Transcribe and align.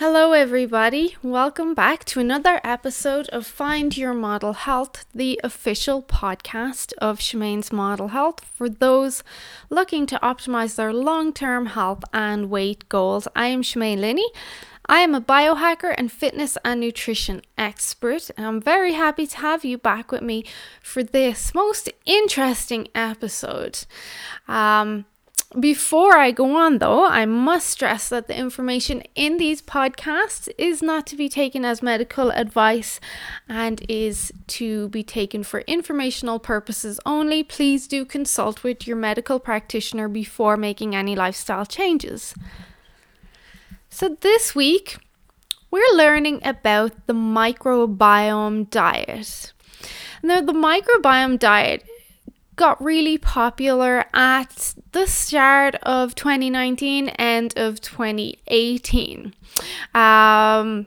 Hello, 0.00 0.32
everybody. 0.32 1.14
Welcome 1.22 1.74
back 1.74 2.06
to 2.06 2.20
another 2.20 2.58
episode 2.64 3.28
of 3.28 3.46
Find 3.46 3.94
Your 3.94 4.14
Model 4.14 4.54
Health, 4.54 5.04
the 5.14 5.38
official 5.44 6.02
podcast 6.02 6.94
of 7.02 7.18
Shemaine's 7.18 7.70
Model 7.70 8.08
Health 8.08 8.42
for 8.42 8.70
those 8.70 9.22
looking 9.68 10.06
to 10.06 10.18
optimize 10.22 10.76
their 10.76 10.94
long 10.94 11.34
term 11.34 11.66
health 11.66 12.02
and 12.14 12.48
weight 12.48 12.88
goals. 12.88 13.28
I 13.36 13.48
am 13.48 13.60
Shemaine 13.62 13.98
Linney. 13.98 14.26
I 14.86 15.00
am 15.00 15.14
a 15.14 15.20
biohacker 15.20 15.94
and 15.98 16.10
fitness 16.10 16.56
and 16.64 16.80
nutrition 16.80 17.42
expert, 17.58 18.30
and 18.38 18.46
I'm 18.46 18.60
very 18.62 18.94
happy 18.94 19.26
to 19.26 19.36
have 19.36 19.66
you 19.66 19.76
back 19.76 20.10
with 20.12 20.22
me 20.22 20.46
for 20.80 21.02
this 21.02 21.54
most 21.54 21.90
interesting 22.06 22.88
episode. 22.94 23.84
Um, 24.48 25.04
before 25.58 26.16
I 26.16 26.30
go 26.30 26.56
on, 26.56 26.78
though, 26.78 27.04
I 27.04 27.26
must 27.26 27.66
stress 27.66 28.08
that 28.10 28.28
the 28.28 28.38
information 28.38 29.02
in 29.16 29.36
these 29.36 29.60
podcasts 29.60 30.48
is 30.56 30.80
not 30.80 31.08
to 31.08 31.16
be 31.16 31.28
taken 31.28 31.64
as 31.64 31.82
medical 31.82 32.30
advice 32.30 33.00
and 33.48 33.84
is 33.88 34.32
to 34.46 34.88
be 34.90 35.02
taken 35.02 35.42
for 35.42 35.60
informational 35.62 36.38
purposes 36.38 37.00
only. 37.04 37.42
Please 37.42 37.88
do 37.88 38.04
consult 38.04 38.62
with 38.62 38.86
your 38.86 38.96
medical 38.96 39.40
practitioner 39.40 40.06
before 40.06 40.56
making 40.56 40.94
any 40.94 41.16
lifestyle 41.16 41.66
changes. 41.66 42.32
So, 43.88 44.16
this 44.20 44.54
week, 44.54 44.98
we're 45.72 45.96
learning 45.96 46.42
about 46.44 47.08
the 47.08 47.12
microbiome 47.12 48.70
diet. 48.70 49.52
Now, 50.22 50.42
the 50.42 50.52
microbiome 50.52 51.40
diet 51.40 51.82
got 52.60 52.82
really 52.84 53.16
popular 53.16 54.04
at 54.12 54.74
the 54.92 55.06
start 55.06 55.76
of 55.76 56.14
2019, 56.14 57.08
end 57.08 57.54
of 57.56 57.80
2018. 57.80 59.34
Um, 59.94 60.86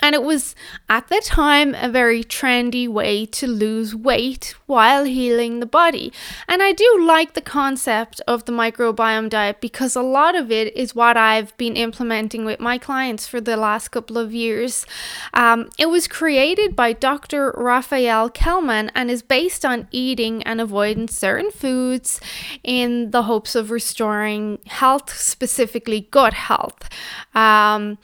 and 0.00 0.14
it 0.14 0.22
was 0.22 0.54
at 0.88 1.08
the 1.08 1.20
time 1.24 1.74
a 1.74 1.88
very 1.88 2.24
trendy 2.24 2.88
way 2.88 3.26
to 3.26 3.46
lose 3.46 3.94
weight 3.94 4.54
while 4.66 5.04
healing 5.04 5.60
the 5.60 5.66
body. 5.66 6.12
And 6.48 6.62
I 6.62 6.72
do 6.72 7.04
like 7.06 7.34
the 7.34 7.40
concept 7.40 8.20
of 8.26 8.44
the 8.44 8.52
microbiome 8.52 9.30
diet 9.30 9.60
because 9.60 9.96
a 9.96 10.02
lot 10.02 10.34
of 10.34 10.50
it 10.50 10.76
is 10.76 10.94
what 10.94 11.16
I've 11.16 11.56
been 11.56 11.76
implementing 11.76 12.44
with 12.44 12.60
my 12.60 12.78
clients 12.78 13.26
for 13.26 13.40
the 13.40 13.56
last 13.56 13.88
couple 13.88 14.18
of 14.18 14.32
years. 14.32 14.86
Um, 15.32 15.70
it 15.78 15.86
was 15.86 16.08
created 16.08 16.74
by 16.76 16.92
Dr. 16.92 17.52
Raphael 17.56 18.30
Kellman 18.30 18.90
and 18.94 19.10
is 19.10 19.22
based 19.22 19.64
on 19.64 19.88
eating 19.90 20.42
and 20.42 20.60
avoiding 20.60 21.08
certain 21.08 21.50
foods 21.50 22.20
in 22.62 23.10
the 23.10 23.22
hopes 23.22 23.54
of 23.54 23.70
restoring 23.70 24.58
health, 24.66 25.16
specifically 25.16 26.08
gut 26.10 26.34
health. 26.34 26.88
Um, 27.34 27.98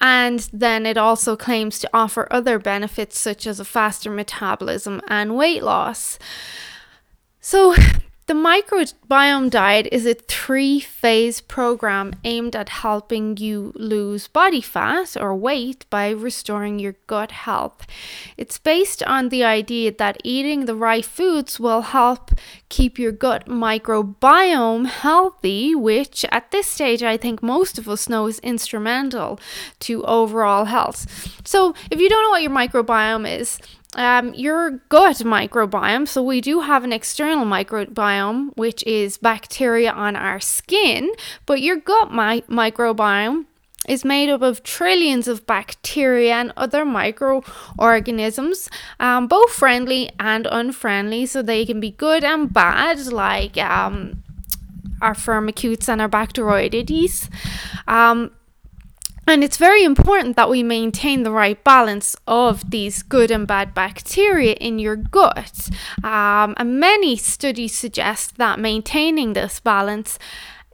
and 0.00 0.40
then 0.52 0.86
it 0.86 0.96
also 0.96 1.31
claims 1.36 1.78
to 1.78 1.90
offer 1.92 2.26
other 2.30 2.58
benefits 2.58 3.18
such 3.18 3.46
as 3.46 3.60
a 3.60 3.64
faster 3.64 4.10
metabolism 4.10 5.00
and 5.08 5.36
weight 5.36 5.62
loss. 5.62 6.18
So, 7.40 7.74
the 8.32 8.38
microbiome 8.38 9.50
diet 9.50 9.86
is 9.92 10.06
a 10.06 10.14
three 10.14 10.80
phase 10.80 11.42
program 11.42 12.14
aimed 12.24 12.56
at 12.56 12.70
helping 12.70 13.36
you 13.36 13.74
lose 13.76 14.26
body 14.26 14.62
fat 14.62 15.18
or 15.20 15.36
weight 15.36 15.84
by 15.90 16.08
restoring 16.08 16.78
your 16.78 16.94
gut 17.06 17.30
health. 17.30 17.86
It's 18.38 18.56
based 18.56 19.02
on 19.02 19.28
the 19.28 19.44
idea 19.44 19.92
that 19.98 20.16
eating 20.24 20.64
the 20.64 20.74
right 20.74 21.04
foods 21.04 21.60
will 21.60 21.82
help 21.82 22.30
keep 22.70 22.98
your 22.98 23.12
gut 23.12 23.44
microbiome 23.48 24.86
healthy, 24.86 25.74
which 25.74 26.24
at 26.32 26.50
this 26.52 26.66
stage 26.66 27.02
I 27.02 27.18
think 27.18 27.42
most 27.42 27.78
of 27.78 27.86
us 27.86 28.08
know 28.08 28.28
is 28.28 28.38
instrumental 28.38 29.38
to 29.80 30.02
overall 30.04 30.64
health. 30.64 31.06
So, 31.46 31.74
if 31.90 32.00
you 32.00 32.08
don't 32.08 32.22
know 32.22 32.30
what 32.30 32.40
your 32.40 32.50
microbiome 32.50 33.28
is, 33.28 33.58
um, 33.94 34.32
your 34.34 34.82
gut 34.88 35.16
microbiome. 35.18 36.08
So, 36.08 36.22
we 36.22 36.40
do 36.40 36.60
have 36.60 36.84
an 36.84 36.92
external 36.92 37.44
microbiome, 37.44 38.56
which 38.56 38.82
is 38.84 39.18
bacteria 39.18 39.92
on 39.92 40.16
our 40.16 40.40
skin, 40.40 41.10
but 41.46 41.60
your 41.60 41.76
gut 41.76 42.10
mi- 42.12 42.42
microbiome 42.42 43.46
is 43.88 44.04
made 44.04 44.30
up 44.30 44.42
of 44.42 44.62
trillions 44.62 45.26
of 45.26 45.44
bacteria 45.46 46.34
and 46.34 46.52
other 46.56 46.84
microorganisms, 46.84 48.70
um, 49.00 49.26
both 49.26 49.50
friendly 49.50 50.08
and 50.20 50.46
unfriendly. 50.50 51.26
So, 51.26 51.42
they 51.42 51.66
can 51.66 51.80
be 51.80 51.90
good 51.90 52.24
and 52.24 52.52
bad, 52.52 53.06
like 53.06 53.58
um, 53.58 54.22
our 55.02 55.14
firmicutes 55.14 55.88
and 55.88 56.00
our 56.00 56.08
bacteroidetes. 56.08 57.28
Um, 57.86 58.30
and 59.26 59.44
it's 59.44 59.56
very 59.56 59.84
important 59.84 60.36
that 60.36 60.50
we 60.50 60.62
maintain 60.62 61.22
the 61.22 61.30
right 61.30 61.62
balance 61.62 62.16
of 62.26 62.70
these 62.70 63.02
good 63.02 63.30
and 63.30 63.46
bad 63.46 63.72
bacteria 63.74 64.54
in 64.54 64.78
your 64.78 64.96
gut. 64.96 65.70
Um, 66.02 66.54
and 66.56 66.80
many 66.80 67.16
studies 67.16 67.74
suggest 67.74 68.36
that 68.38 68.58
maintaining 68.58 69.32
this 69.32 69.60
balance 69.60 70.18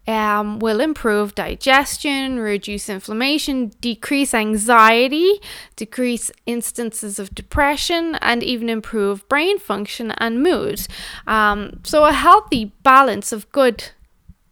um, 0.07 0.59
will 0.59 0.81
improve 0.81 1.35
digestion, 1.35 2.39
reduce 2.39 2.89
inflammation, 2.89 3.73
decrease 3.83 4.33
anxiety, 4.33 5.39
decrease 5.77 6.31
instances 6.47 7.19
of 7.19 7.35
depression, 7.35 8.15
and 8.23 8.43
even 8.43 8.71
improve 8.71 9.29
brain 9.29 9.59
function 9.59 10.13
and 10.13 10.43
mood. 10.43 10.87
Um, 11.27 11.81
so, 11.85 12.07
a 12.07 12.13
healthy 12.13 12.73
balance 12.83 13.33
of 13.33 13.53
good 13.53 13.91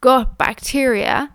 gut 0.03 0.37
bacteria 0.37 1.35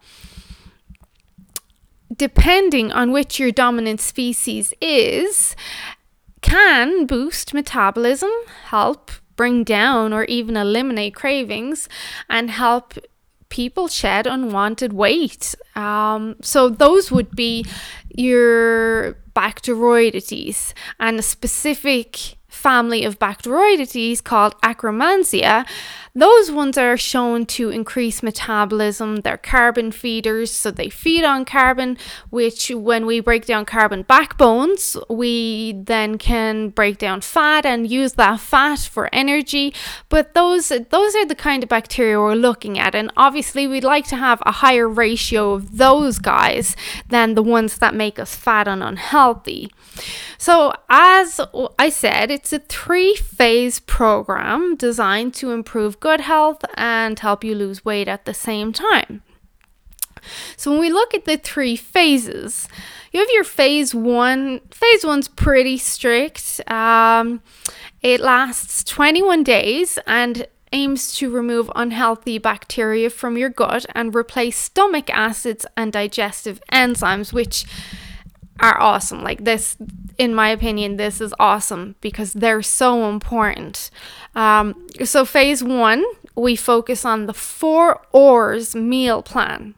depending 2.21 2.91
on 2.91 3.11
which 3.11 3.39
your 3.39 3.49
dominant 3.49 3.99
species 3.99 4.75
is, 4.79 5.55
can 6.41 7.07
boost 7.07 7.51
metabolism, 7.51 8.29
help 8.65 9.09
bring 9.35 9.63
down 9.63 10.13
or 10.13 10.25
even 10.25 10.55
eliminate 10.55 11.15
cravings, 11.15 11.89
and 12.29 12.51
help 12.51 12.93
people 13.49 13.87
shed 13.87 14.27
unwanted 14.27 14.93
weight. 14.93 15.55
Um, 15.75 16.35
so, 16.43 16.69
those 16.69 17.11
would 17.11 17.35
be 17.35 17.65
your 18.15 19.13
Bacteroidetes 19.35 20.73
and 20.99 21.17
a 21.17 21.23
specific 21.23 22.35
family 22.49 23.03
of 23.03 23.17
Bacteroidetes 23.17 24.23
called 24.23 24.53
Akkermansia. 24.61 25.65
Those 26.13 26.51
ones 26.51 26.77
are 26.77 26.97
shown 26.97 27.45
to 27.47 27.69
increase 27.69 28.21
metabolism. 28.21 29.21
They're 29.21 29.37
carbon 29.37 29.93
feeders, 29.93 30.51
so 30.51 30.69
they 30.69 30.89
feed 30.89 31.23
on 31.23 31.45
carbon, 31.45 31.97
which 32.29 32.69
when 32.69 33.05
we 33.05 33.21
break 33.21 33.45
down 33.45 33.63
carbon 33.63 34.03
backbones, 34.03 34.97
we 35.09 35.73
then 35.73 36.17
can 36.17 36.69
break 36.69 36.97
down 36.97 37.21
fat 37.21 37.65
and 37.65 37.89
use 37.89 38.13
that 38.13 38.41
fat 38.41 38.79
for 38.79 39.09
energy. 39.13 39.73
But 40.09 40.33
those 40.33 40.67
those 40.67 41.15
are 41.15 41.25
the 41.25 41.35
kind 41.35 41.63
of 41.63 41.69
bacteria 41.69 42.19
we're 42.19 42.35
looking 42.35 42.77
at, 42.77 42.93
and 42.93 43.09
obviously 43.15 43.65
we'd 43.65 43.85
like 43.85 44.07
to 44.07 44.17
have 44.17 44.43
a 44.45 44.51
higher 44.51 44.89
ratio 44.89 45.53
of 45.53 45.77
those 45.77 46.19
guys 46.19 46.75
than 47.07 47.35
the 47.35 47.43
ones 47.43 47.77
that 47.77 47.95
make 47.95 48.19
us 48.19 48.35
fat 48.35 48.67
and 48.67 48.83
unhealthy. 48.83 49.71
So, 50.37 50.73
as 50.89 51.39
I 51.77 51.89
said, 51.89 52.31
it's 52.31 52.51
a 52.51 52.59
three 52.59 53.15
phase 53.15 53.79
program 53.79 54.75
designed 54.75 55.33
to 55.35 55.51
improve 55.51 56.00
good 56.01 56.21
health 56.21 56.65
and 56.75 57.17
help 57.17 57.45
you 57.45 57.55
lose 57.55 57.85
weight 57.85 58.09
at 58.09 58.25
the 58.25 58.33
same 58.33 58.73
time. 58.73 59.23
So, 60.57 60.71
when 60.71 60.79
we 60.79 60.91
look 60.91 61.13
at 61.13 61.25
the 61.25 61.37
three 61.37 61.75
phases, 61.75 62.67
you 63.11 63.19
have 63.19 63.29
your 63.31 63.43
phase 63.43 63.95
one. 63.95 64.59
Phase 64.69 65.05
one's 65.05 65.27
pretty 65.27 65.77
strict. 65.77 66.61
Um, 66.69 67.41
it 68.01 68.19
lasts 68.19 68.83
21 68.83 69.43
days 69.43 69.97
and 70.05 70.47
aims 70.73 71.15
to 71.17 71.29
remove 71.29 71.71
unhealthy 71.75 72.37
bacteria 72.37 73.09
from 73.09 73.37
your 73.37 73.49
gut 73.49 73.85
and 73.93 74.15
replace 74.15 74.57
stomach 74.57 75.09
acids 75.09 75.65
and 75.75 75.91
digestive 75.91 76.61
enzymes, 76.71 77.33
which 77.33 77.65
are 78.59 78.79
awesome. 78.79 79.23
Like 79.23 79.43
this, 79.43 79.75
in 80.17 80.33
my 80.33 80.49
opinion, 80.49 80.97
this 80.97 81.21
is 81.21 81.33
awesome 81.39 81.95
because 82.01 82.33
they're 82.33 82.61
so 82.61 83.09
important. 83.09 83.89
Um, 84.35 84.87
so, 85.03 85.25
phase 85.25 85.63
one, 85.63 86.03
we 86.35 86.55
focus 86.55 87.05
on 87.05 87.25
the 87.25 87.33
four 87.33 88.01
R's 88.13 88.75
meal 88.75 89.21
plan. 89.21 89.75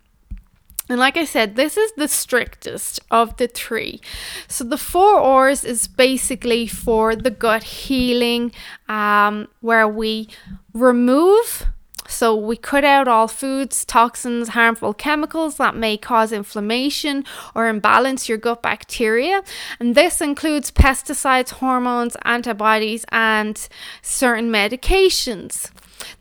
And 0.90 1.00
like 1.00 1.16
I 1.16 1.26
said, 1.26 1.56
this 1.56 1.78
is 1.78 1.92
the 1.94 2.08
strictest 2.08 3.00
of 3.10 3.38
the 3.38 3.48
three. 3.48 4.02
So 4.48 4.64
the 4.64 4.78
four 4.78 5.16
R's 5.16 5.64
is 5.64 5.88
basically 5.88 6.68
for 6.68 7.16
the 7.16 7.32
gut 7.32 7.64
healing, 7.64 8.52
um, 8.90 9.48
where 9.62 9.88
we 9.88 10.28
remove 10.74 11.68
So 12.08 12.36
we 12.36 12.58
cut 12.58 12.84
out 12.84 13.08
all 13.08 13.28
foods, 13.28 13.86
toxins, 13.86 14.50
harmful 14.50 14.94
chemicals 14.94 15.58
that 15.58 15.76
may 15.76 15.98
cause 15.98 16.32
inflammation 16.32 17.26
or 17.56 17.68
imbalance 17.68 18.30
your 18.30 18.38
gut 18.38 18.62
bacteria. 18.62 19.44
And 19.80 19.96
this 19.96 20.22
includes 20.22 20.72
pesticides, 20.72 21.52
hormones, 21.52 22.18
antibodies, 22.24 23.06
and 23.10 23.68
certain 24.02 24.50
medications. 24.50 25.72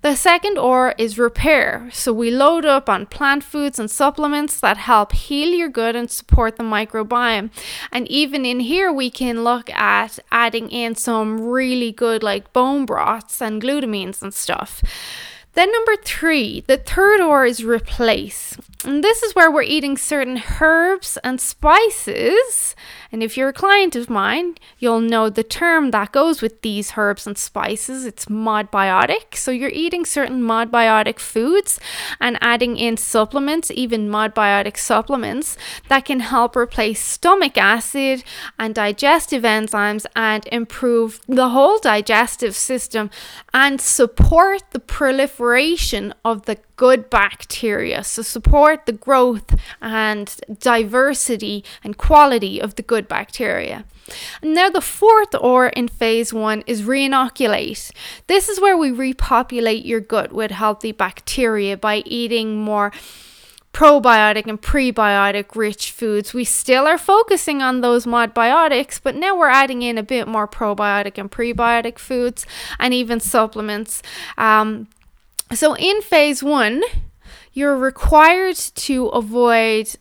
The 0.02 0.14
second 0.16 0.58
R 0.58 0.94
is 0.98 1.18
repair. 1.18 1.88
So 1.92 2.12
we 2.12 2.30
load 2.30 2.64
up 2.64 2.88
on 2.88 3.06
plant 3.06 3.44
foods 3.44 3.78
and 3.78 3.90
supplements 3.90 4.60
that 4.60 4.76
help 4.76 5.12
heal 5.12 5.50
your 5.50 5.68
gut 5.68 5.96
and 5.96 6.10
support 6.10 6.56
the 6.56 6.62
microbiome. 6.62 7.50
And 7.90 8.08
even 8.08 8.44
in 8.44 8.60
here, 8.60 8.92
we 8.92 9.10
can 9.10 9.44
look 9.44 9.70
at 9.70 10.18
adding 10.30 10.70
in 10.70 10.94
some 10.94 11.40
really 11.40 11.92
good 11.92 12.22
like 12.22 12.52
bone 12.52 12.86
broths 12.86 13.40
and 13.40 13.62
glutamines 13.62 14.22
and 14.22 14.34
stuff. 14.34 14.82
Then, 15.54 15.70
number 15.70 15.96
three, 15.96 16.60
the 16.66 16.78
third 16.78 17.20
R 17.20 17.44
is 17.44 17.64
replace. 17.64 18.56
And 18.84 19.04
this 19.04 19.22
is 19.22 19.34
where 19.34 19.50
we're 19.50 19.62
eating 19.62 19.96
certain 19.96 20.42
herbs 20.60 21.18
and 21.22 21.40
spices 21.40 22.74
and 23.12 23.22
if 23.22 23.36
you're 23.36 23.50
a 23.50 23.52
client 23.52 23.94
of 23.94 24.08
mine, 24.08 24.56
you'll 24.78 25.00
know 25.00 25.28
the 25.28 25.44
term 25.44 25.90
that 25.90 26.12
goes 26.12 26.40
with 26.40 26.62
these 26.62 26.94
herbs 26.96 27.26
and 27.26 27.36
spices. 27.36 28.06
It's 28.06 28.24
modbiotic. 28.24 29.36
So 29.36 29.50
you're 29.50 29.68
eating 29.68 30.06
certain 30.06 30.42
modbiotic 30.42 31.18
foods 31.18 31.78
and 32.18 32.38
adding 32.40 32.78
in 32.78 32.96
supplements, 32.96 33.70
even 33.70 34.08
modbiotic 34.08 34.78
supplements, 34.78 35.58
that 35.88 36.06
can 36.06 36.20
help 36.20 36.56
replace 36.56 37.04
stomach 37.04 37.58
acid 37.58 38.24
and 38.58 38.74
digestive 38.74 39.42
enzymes 39.42 40.06
and 40.16 40.48
improve 40.50 41.20
the 41.28 41.50
whole 41.50 41.78
digestive 41.78 42.56
system 42.56 43.10
and 43.52 43.78
support 43.78 44.62
the 44.70 44.80
proliferation 44.80 46.14
of 46.24 46.46
the 46.46 46.56
good 46.76 47.08
bacteria. 47.10 48.02
So, 48.02 48.22
support 48.22 48.86
the 48.86 48.92
growth 48.92 49.54
and 49.80 50.34
diversity 50.58 51.64
and 51.84 51.96
quality 51.96 52.60
of 52.60 52.74
the 52.74 52.82
good 52.82 53.01
bacteria. 53.08 53.84
And 54.42 54.54
now, 54.54 54.68
the 54.68 54.80
fourth 54.80 55.34
R 55.34 55.68
in 55.68 55.88
phase 55.88 56.32
one 56.32 56.62
is 56.66 56.82
reinoculate. 56.82 57.90
This 58.26 58.48
is 58.48 58.60
where 58.60 58.76
we 58.76 58.90
repopulate 58.90 59.84
your 59.84 60.00
gut 60.00 60.32
with 60.32 60.50
healthy 60.50 60.92
bacteria 60.92 61.76
by 61.76 62.02
eating 62.04 62.60
more 62.60 62.92
probiotic 63.72 64.46
and 64.46 64.60
prebiotic 64.60 65.56
rich 65.56 65.90
foods. 65.90 66.34
We 66.34 66.44
still 66.44 66.86
are 66.86 66.98
focusing 66.98 67.62
on 67.62 67.80
those 67.80 68.04
modbiotics, 68.04 69.00
but 69.02 69.16
now 69.16 69.36
we're 69.36 69.48
adding 69.48 69.82
in 69.82 69.96
a 69.96 70.02
bit 70.02 70.28
more 70.28 70.46
probiotic 70.46 71.16
and 71.16 71.30
prebiotic 71.30 71.98
foods 71.98 72.46
and 72.78 72.92
even 72.92 73.18
supplements. 73.18 74.02
Um, 74.36 74.88
so, 75.54 75.76
in 75.76 76.02
phase 76.02 76.42
one, 76.42 76.82
you're 77.52 77.76
required 77.76 78.56
to 78.56 79.08
avoid 79.08 79.94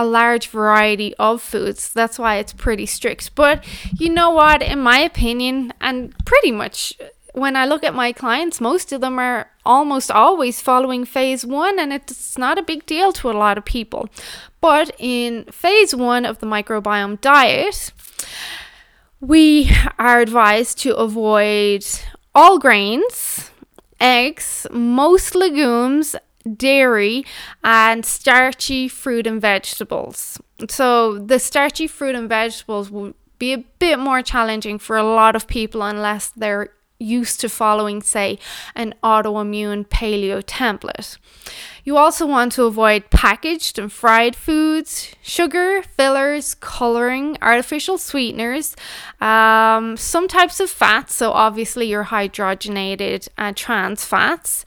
a 0.00 0.04
large 0.04 0.48
variety 0.48 1.14
of 1.16 1.42
foods. 1.42 1.92
That's 1.92 2.18
why 2.18 2.36
it's 2.36 2.54
pretty 2.54 2.86
strict. 2.86 3.34
But 3.34 3.62
you 3.98 4.08
know 4.08 4.30
what? 4.30 4.62
In 4.62 4.80
my 4.80 4.98
opinion, 5.00 5.74
and 5.78 6.14
pretty 6.24 6.50
much 6.50 6.94
when 7.34 7.54
I 7.54 7.66
look 7.66 7.84
at 7.84 7.94
my 7.94 8.12
clients, 8.12 8.62
most 8.62 8.92
of 8.92 9.02
them 9.02 9.18
are 9.18 9.50
almost 9.66 10.10
always 10.10 10.62
following 10.62 11.04
phase 11.04 11.44
one, 11.44 11.78
and 11.78 11.92
it's 11.92 12.38
not 12.38 12.58
a 12.58 12.62
big 12.62 12.86
deal 12.86 13.12
to 13.12 13.30
a 13.30 13.36
lot 13.44 13.58
of 13.58 13.66
people. 13.66 14.08
But 14.62 14.90
in 14.98 15.44
phase 15.52 15.94
one 15.94 16.24
of 16.24 16.38
the 16.38 16.46
microbiome 16.46 17.20
diet, 17.20 17.92
we 19.20 19.70
are 19.98 20.20
advised 20.20 20.78
to 20.78 20.96
avoid 20.96 21.84
all 22.34 22.58
grains 22.58 23.50
eggs, 24.00 24.66
most 24.70 25.34
legumes, 25.34 26.16
dairy, 26.56 27.24
and 27.62 28.04
starchy 28.04 28.88
fruit 28.88 29.26
and 29.26 29.40
vegetables. 29.40 30.40
So, 30.68 31.18
the 31.18 31.38
starchy 31.38 31.86
fruit 31.86 32.14
and 32.14 32.28
vegetables 32.28 32.90
will 32.90 33.14
be 33.38 33.52
a 33.52 33.58
bit 33.58 33.98
more 33.98 34.22
challenging 34.22 34.78
for 34.78 34.96
a 34.96 35.02
lot 35.02 35.34
of 35.34 35.46
people 35.46 35.82
unless 35.82 36.28
they're 36.28 36.70
used 37.00 37.40
to 37.40 37.48
following, 37.48 38.02
say, 38.02 38.38
an 38.74 38.94
autoimmune 39.02 39.86
paleo 39.88 40.42
template. 40.42 41.16
You 41.82 41.96
also 41.96 42.26
want 42.26 42.52
to 42.52 42.64
avoid 42.64 43.08
packaged 43.10 43.78
and 43.78 43.90
fried 43.90 44.36
foods, 44.36 45.14
sugar, 45.22 45.82
fillers, 45.82 46.54
coloring, 46.54 47.38
artificial 47.40 47.96
sweeteners, 47.96 48.76
um, 49.20 49.96
some 49.96 50.28
types 50.28 50.60
of 50.60 50.68
fats, 50.68 51.14
so 51.14 51.32
obviously 51.32 51.86
your 51.86 52.04
hydrogenated 52.04 53.28
uh, 53.38 53.52
trans 53.56 54.04
fats. 54.04 54.64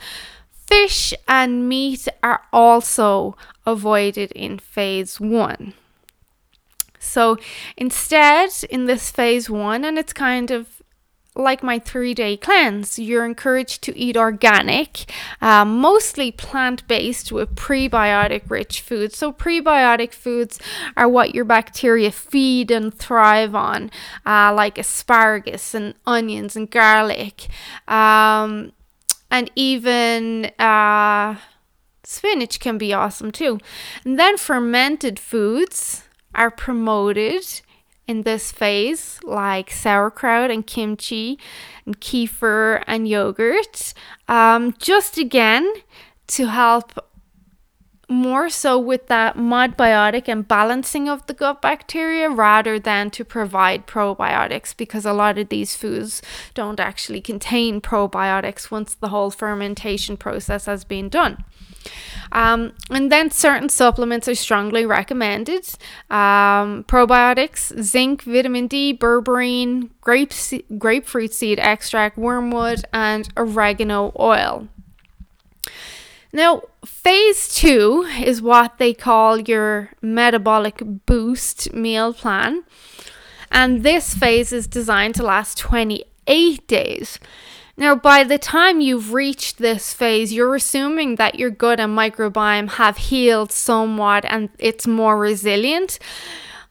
Fish 0.73 1.13
and 1.27 1.69
meat 1.69 2.07
are 2.23 2.41
also 2.51 3.37
avoided 3.63 4.31
in 4.31 4.57
phase 4.57 5.19
one. 5.19 5.73
So 6.97 7.37
instead, 7.77 8.49
in 8.71 8.85
this 8.85 9.11
phase 9.11 9.51
one, 9.51 9.85
and 9.85 9.99
it's 9.99 10.13
kind 10.13 10.49
of 10.49 10.81
like 11.35 11.61
my 11.61 11.77
three 11.77 12.15
day 12.15 12.37
cleanse, 12.37 12.97
you're 12.97 13.23
encouraged 13.23 13.83
to 13.83 13.95
eat 13.95 14.17
organic, 14.17 15.11
uh, 15.41 15.63
mostly 15.63 16.31
plant 16.31 16.87
based 16.87 17.31
with 17.31 17.53
prebiotic 17.53 18.49
rich 18.49 18.81
foods. 18.81 19.15
So, 19.15 19.31
prebiotic 19.31 20.11
foods 20.11 20.59
are 20.97 21.07
what 21.07 21.35
your 21.35 21.45
bacteria 21.45 22.11
feed 22.11 22.71
and 22.71 22.91
thrive 22.91 23.53
on, 23.53 23.91
uh, 24.25 24.51
like 24.55 24.79
asparagus 24.79 25.75
and 25.75 25.93
onions 26.07 26.55
and 26.55 26.69
garlic, 26.69 27.47
um, 27.87 28.71
and 29.33 29.51
even. 29.55 30.45
Uh, 30.57 31.35
spinach 32.03 32.59
can 32.59 32.77
be 32.77 32.93
awesome 32.93 33.31
too. 33.31 33.59
And 34.05 34.19
then 34.19 34.37
fermented 34.37 35.19
foods 35.19 36.03
are 36.35 36.51
promoted 36.51 37.61
in 38.07 38.23
this 38.23 38.51
phase, 38.51 39.19
like 39.23 39.71
sauerkraut 39.71 40.51
and 40.51 40.67
kimchi 40.67 41.39
and 41.85 41.99
kefir 42.01 42.83
and 42.85 43.07
yogurt, 43.07 43.93
um, 44.27 44.75
just 44.77 45.17
again 45.17 45.71
to 46.27 46.47
help 46.47 46.91
more 48.09 48.49
so 48.49 48.77
with 48.77 49.07
that 49.07 49.37
modbiotic 49.37 50.27
and 50.27 50.47
balancing 50.47 51.07
of 51.07 51.25
the 51.27 51.33
gut 51.33 51.61
bacteria 51.61 52.29
rather 52.29 52.77
than 52.79 53.09
to 53.11 53.23
provide 53.23 53.87
probiotics 53.87 54.75
because 54.75 55.05
a 55.05 55.13
lot 55.13 55.37
of 55.37 55.49
these 55.49 55.75
foods 55.75 56.21
don't 56.53 56.79
actually 56.79 57.21
contain 57.21 57.79
probiotics 57.79 58.69
once 58.69 58.93
the 58.95 59.09
whole 59.09 59.31
fermentation 59.31 60.17
process 60.17 60.65
has 60.65 60.83
been 60.83 61.09
done. 61.09 61.43
Um, 62.31 62.73
and 62.89 63.11
then 63.11 63.29
certain 63.29 63.69
supplements 63.69 64.27
are 64.27 64.35
strongly 64.35 64.85
recommended 64.85 65.67
um, 66.09 66.83
probiotics, 66.85 67.79
zinc, 67.81 68.23
vitamin 68.23 68.67
D, 68.67 68.97
berberine, 68.97 69.89
grape 70.01 70.33
se- 70.33 70.65
grapefruit 70.77 71.33
seed 71.33 71.59
extract, 71.59 72.17
wormwood, 72.17 72.85
and 72.93 73.29
oregano 73.37 74.13
oil. 74.19 74.67
Now, 76.35 76.63
phase 76.83 77.47
two 77.47 78.09
is 78.19 78.41
what 78.41 78.79
they 78.79 78.95
call 78.95 79.39
your 79.39 79.91
metabolic 80.01 80.81
boost 81.05 81.71
meal 81.73 82.11
plan. 82.11 82.63
And 83.51 83.83
this 83.83 84.15
phase 84.15 84.51
is 84.51 84.65
designed 84.65 85.13
to 85.15 85.23
last 85.23 85.59
28 85.59 86.67
days. 86.67 87.19
Now, 87.77 87.93
by 87.93 88.23
the 88.23 88.39
time 88.39 88.81
you've 88.81 89.13
reached 89.13 89.59
this 89.59 89.93
phase, 89.93 90.33
you're 90.33 90.55
assuming 90.55 91.15
that 91.15 91.35
your 91.35 91.51
gut 91.51 91.79
and 91.79 91.95
microbiome 91.95 92.71
have 92.71 92.97
healed 92.97 93.51
somewhat 93.51 94.25
and 94.25 94.49
it's 94.57 94.87
more 94.87 95.17
resilient, 95.19 95.99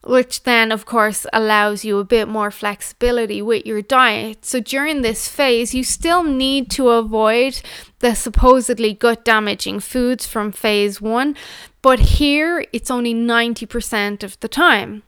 which 0.04 0.42
then, 0.42 0.73
of 0.73 0.85
course, 0.85 1.26
allows 1.32 1.85
you 1.85 1.99
a 1.99 2.04
bit 2.04 2.28
more 2.28 2.50
flexibility 2.50 3.40
with 3.40 3.64
your 3.64 3.82
diet. 3.82 4.44
So, 4.44 4.61
during 4.61 5.02
this 5.02 5.28
phase, 5.28 5.75
you 5.75 5.85
still 5.85 6.23
need 6.23 6.71
to 6.73 6.88
avoid 6.90 7.61
the 8.00 8.14
supposedly 8.14 8.94
gut 8.94 9.25
damaging 9.25 9.80
foods 9.80 10.26
from 10.26 10.52
phase 10.52 11.00
one, 11.00 11.37
but 11.82 11.99
here 11.99 12.64
it's 12.73 12.90
only 12.90 13.14
90% 13.14 14.23
of 14.23 14.38
the 14.40 14.49
time. 14.49 15.02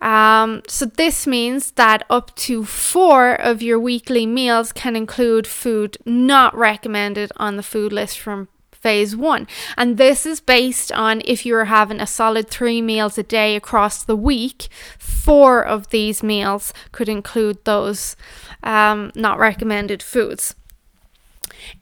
Um, 0.00 0.62
so 0.66 0.86
this 0.86 1.26
means 1.26 1.72
that 1.72 2.04
up 2.08 2.34
to 2.36 2.64
four 2.64 3.34
of 3.34 3.60
your 3.60 3.78
weekly 3.78 4.24
meals 4.24 4.72
can 4.72 4.96
include 4.96 5.46
food 5.46 5.98
not 6.06 6.56
recommended 6.56 7.30
on 7.36 7.56
the 7.56 7.62
food 7.62 7.92
list 7.92 8.18
from 8.18 8.48
phase 8.80 9.14
one. 9.14 9.46
And 9.76 9.96
this 9.96 10.26
is 10.26 10.40
based 10.40 10.90
on 10.92 11.22
if 11.24 11.44
you're 11.44 11.66
having 11.66 12.00
a 12.00 12.06
solid 12.06 12.48
three 12.48 12.82
meals 12.82 13.18
a 13.18 13.22
day 13.22 13.56
across 13.56 14.02
the 14.02 14.16
week, 14.16 14.68
four 14.98 15.64
of 15.64 15.90
these 15.90 16.22
meals 16.22 16.72
could 16.92 17.08
include 17.08 17.64
those 17.64 18.16
um, 18.62 19.12
not 19.14 19.38
recommended 19.38 20.02
foods. 20.02 20.54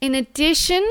In 0.00 0.14
addition, 0.14 0.85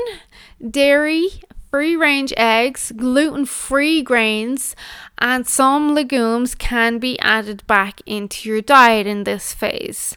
dairy, 0.70 1.28
free 1.70 1.96
range 1.96 2.32
eggs, 2.36 2.92
gluten 2.96 3.44
free 3.44 4.02
grains, 4.02 4.74
and 5.18 5.46
some 5.46 5.94
legumes 5.94 6.54
can 6.54 6.98
be 6.98 7.18
added 7.20 7.66
back 7.66 8.00
into 8.06 8.48
your 8.48 8.62
diet 8.62 9.06
in 9.06 9.24
this 9.24 9.52
phase. 9.52 10.16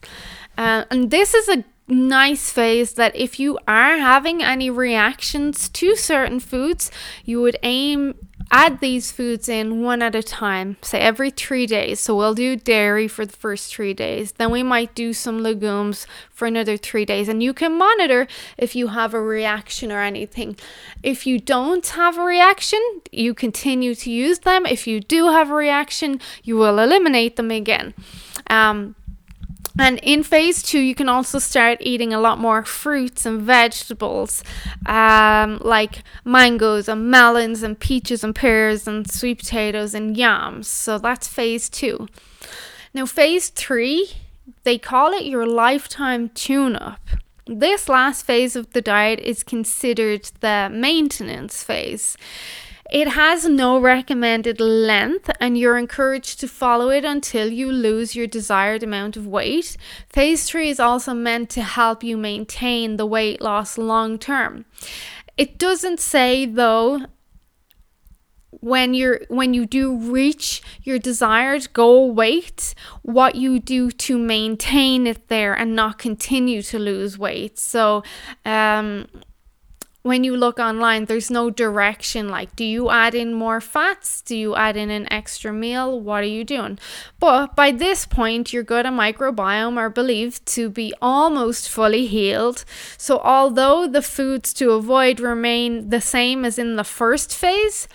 Uh, 0.57 0.85
and 0.89 1.11
this 1.11 1.33
is 1.33 1.49
a 1.49 1.63
nice 1.91 2.51
phase 2.51 2.93
that 2.93 3.15
if 3.15 3.39
you 3.39 3.59
are 3.67 3.97
having 3.97 4.41
any 4.41 4.69
reactions 4.69 5.69
to 5.69 5.95
certain 5.95 6.39
foods, 6.39 6.89
you 7.25 7.41
would 7.41 7.57
aim 7.63 8.15
add 8.51 8.81
these 8.81 9.11
foods 9.11 9.47
in 9.47 9.81
one 9.81 10.01
at 10.01 10.13
a 10.13 10.21
time, 10.21 10.75
say 10.81 10.99
every 10.99 11.29
three 11.29 11.65
days. 11.65 11.99
So 11.99 12.15
we'll 12.15 12.33
do 12.33 12.57
dairy 12.57 13.07
for 13.07 13.25
the 13.25 13.35
first 13.35 13.73
three 13.73 13.93
days. 13.93 14.33
Then 14.33 14.51
we 14.51 14.61
might 14.61 14.93
do 14.93 15.13
some 15.13 15.41
legumes 15.41 16.05
for 16.29 16.47
another 16.47 16.75
three 16.75 17.05
days. 17.05 17.29
And 17.29 17.41
you 17.41 17.53
can 17.53 17.77
monitor 17.77 18.27
if 18.57 18.75
you 18.75 18.87
have 18.87 19.13
a 19.13 19.21
reaction 19.21 19.91
or 19.91 20.01
anything. 20.01 20.57
If 21.01 21.25
you 21.25 21.39
don't 21.39 21.87
have 21.87 22.17
a 22.17 22.23
reaction, 22.23 22.79
you 23.11 23.33
continue 23.33 23.95
to 23.95 24.11
use 24.11 24.39
them. 24.39 24.65
If 24.65 24.85
you 24.85 24.99
do 24.99 25.27
have 25.27 25.49
a 25.49 25.55
reaction, 25.55 26.19
you 26.43 26.57
will 26.57 26.77
eliminate 26.77 27.37
them 27.37 27.51
again. 27.51 27.93
Um, 28.47 28.95
and 29.79 29.99
in 30.03 30.23
phase 30.23 30.61
two, 30.61 30.79
you 30.79 30.95
can 30.95 31.09
also 31.09 31.39
start 31.39 31.77
eating 31.81 32.13
a 32.13 32.19
lot 32.19 32.39
more 32.39 32.63
fruits 32.63 33.25
and 33.25 33.41
vegetables, 33.41 34.43
um, 34.85 35.59
like 35.63 36.03
mangoes 36.25 36.89
and 36.89 37.09
melons 37.09 37.63
and 37.63 37.79
peaches 37.79 38.23
and 38.23 38.35
pears 38.35 38.87
and 38.87 39.09
sweet 39.09 39.39
potatoes 39.39 39.93
and 39.93 40.17
yams. 40.17 40.67
So 40.67 40.97
that's 40.97 41.27
phase 41.27 41.69
two. 41.69 42.07
Now, 42.93 43.05
phase 43.05 43.49
three, 43.49 44.11
they 44.63 44.77
call 44.77 45.13
it 45.13 45.25
your 45.25 45.45
lifetime 45.45 46.29
tune 46.29 46.75
up. 46.75 47.01
This 47.47 47.89
last 47.89 48.25
phase 48.25 48.55
of 48.55 48.73
the 48.73 48.81
diet 48.81 49.19
is 49.19 49.43
considered 49.43 50.29
the 50.41 50.69
maintenance 50.71 51.63
phase. 51.63 52.17
It 52.91 53.07
has 53.07 53.47
no 53.47 53.79
recommended 53.79 54.59
length, 54.59 55.31
and 55.39 55.57
you're 55.57 55.77
encouraged 55.77 56.41
to 56.41 56.47
follow 56.49 56.89
it 56.89 57.05
until 57.05 57.49
you 57.49 57.71
lose 57.71 58.17
your 58.17 58.27
desired 58.27 58.83
amount 58.83 59.15
of 59.15 59.25
weight. 59.25 59.77
Phase 60.09 60.43
three 60.43 60.69
is 60.69 60.79
also 60.79 61.13
meant 61.13 61.49
to 61.51 61.61
help 61.61 62.03
you 62.03 62.17
maintain 62.17 62.97
the 62.97 63.05
weight 63.05 63.39
loss 63.39 63.77
long 63.77 64.19
term. 64.19 64.65
It 65.37 65.57
doesn't 65.57 66.01
say, 66.01 66.45
though, 66.45 67.05
when 68.59 68.93
you're 68.93 69.21
when 69.29 69.53
you 69.53 69.65
do 69.65 69.95
reach 69.95 70.61
your 70.83 70.99
desired 70.99 71.71
goal 71.71 72.11
weight 72.11 72.75
what 73.01 73.35
you 73.35 73.59
do 73.59 73.89
to 73.89 74.17
maintain 74.17 75.07
it 75.07 75.29
there 75.29 75.53
and 75.53 75.73
not 75.73 75.97
continue 75.97 76.61
to 76.61 76.77
lose 76.77 77.17
weight 77.17 77.57
so 77.57 78.03
um 78.45 79.07
when 80.03 80.23
you 80.23 80.35
look 80.35 80.57
online, 80.59 81.05
there's 81.05 81.29
no 81.29 81.49
direction 81.49 82.29
like, 82.29 82.55
do 82.55 82.65
you 82.65 82.89
add 82.89 83.13
in 83.13 83.33
more 83.33 83.61
fats? 83.61 84.21
Do 84.21 84.35
you 84.35 84.55
add 84.55 84.75
in 84.75 84.89
an 84.89 85.11
extra 85.13 85.53
meal? 85.53 85.99
What 85.99 86.23
are 86.23 86.27
you 86.27 86.43
doing? 86.43 86.79
But 87.19 87.55
by 87.55 87.71
this 87.71 88.05
point, 88.05 88.51
your 88.51 88.63
gut 88.63 88.85
and 88.85 88.97
microbiome 88.97 89.77
are 89.77 89.89
believed 89.89 90.45
to 90.47 90.69
be 90.69 90.93
almost 91.01 91.69
fully 91.69 92.07
healed. 92.07 92.65
So, 92.97 93.19
although 93.19 93.87
the 93.87 94.01
foods 94.01 94.53
to 94.53 94.71
avoid 94.71 95.19
remain 95.19 95.89
the 95.89 96.01
same 96.01 96.45
as 96.45 96.57
in 96.57 96.77
the 96.77 96.83
first 96.83 97.35
phase, 97.35 97.87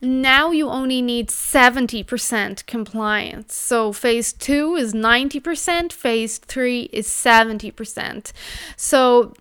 now 0.00 0.52
you 0.52 0.68
only 0.68 1.02
need 1.02 1.28
70% 1.28 2.66
compliance. 2.66 3.54
So 3.56 3.92
phase 3.92 4.32
two 4.32 4.76
is 4.76 4.94
90%, 4.94 5.92
phase 5.92 6.38
three 6.38 6.82
is 6.92 7.08
70%. 7.08 8.32
So 8.76 9.34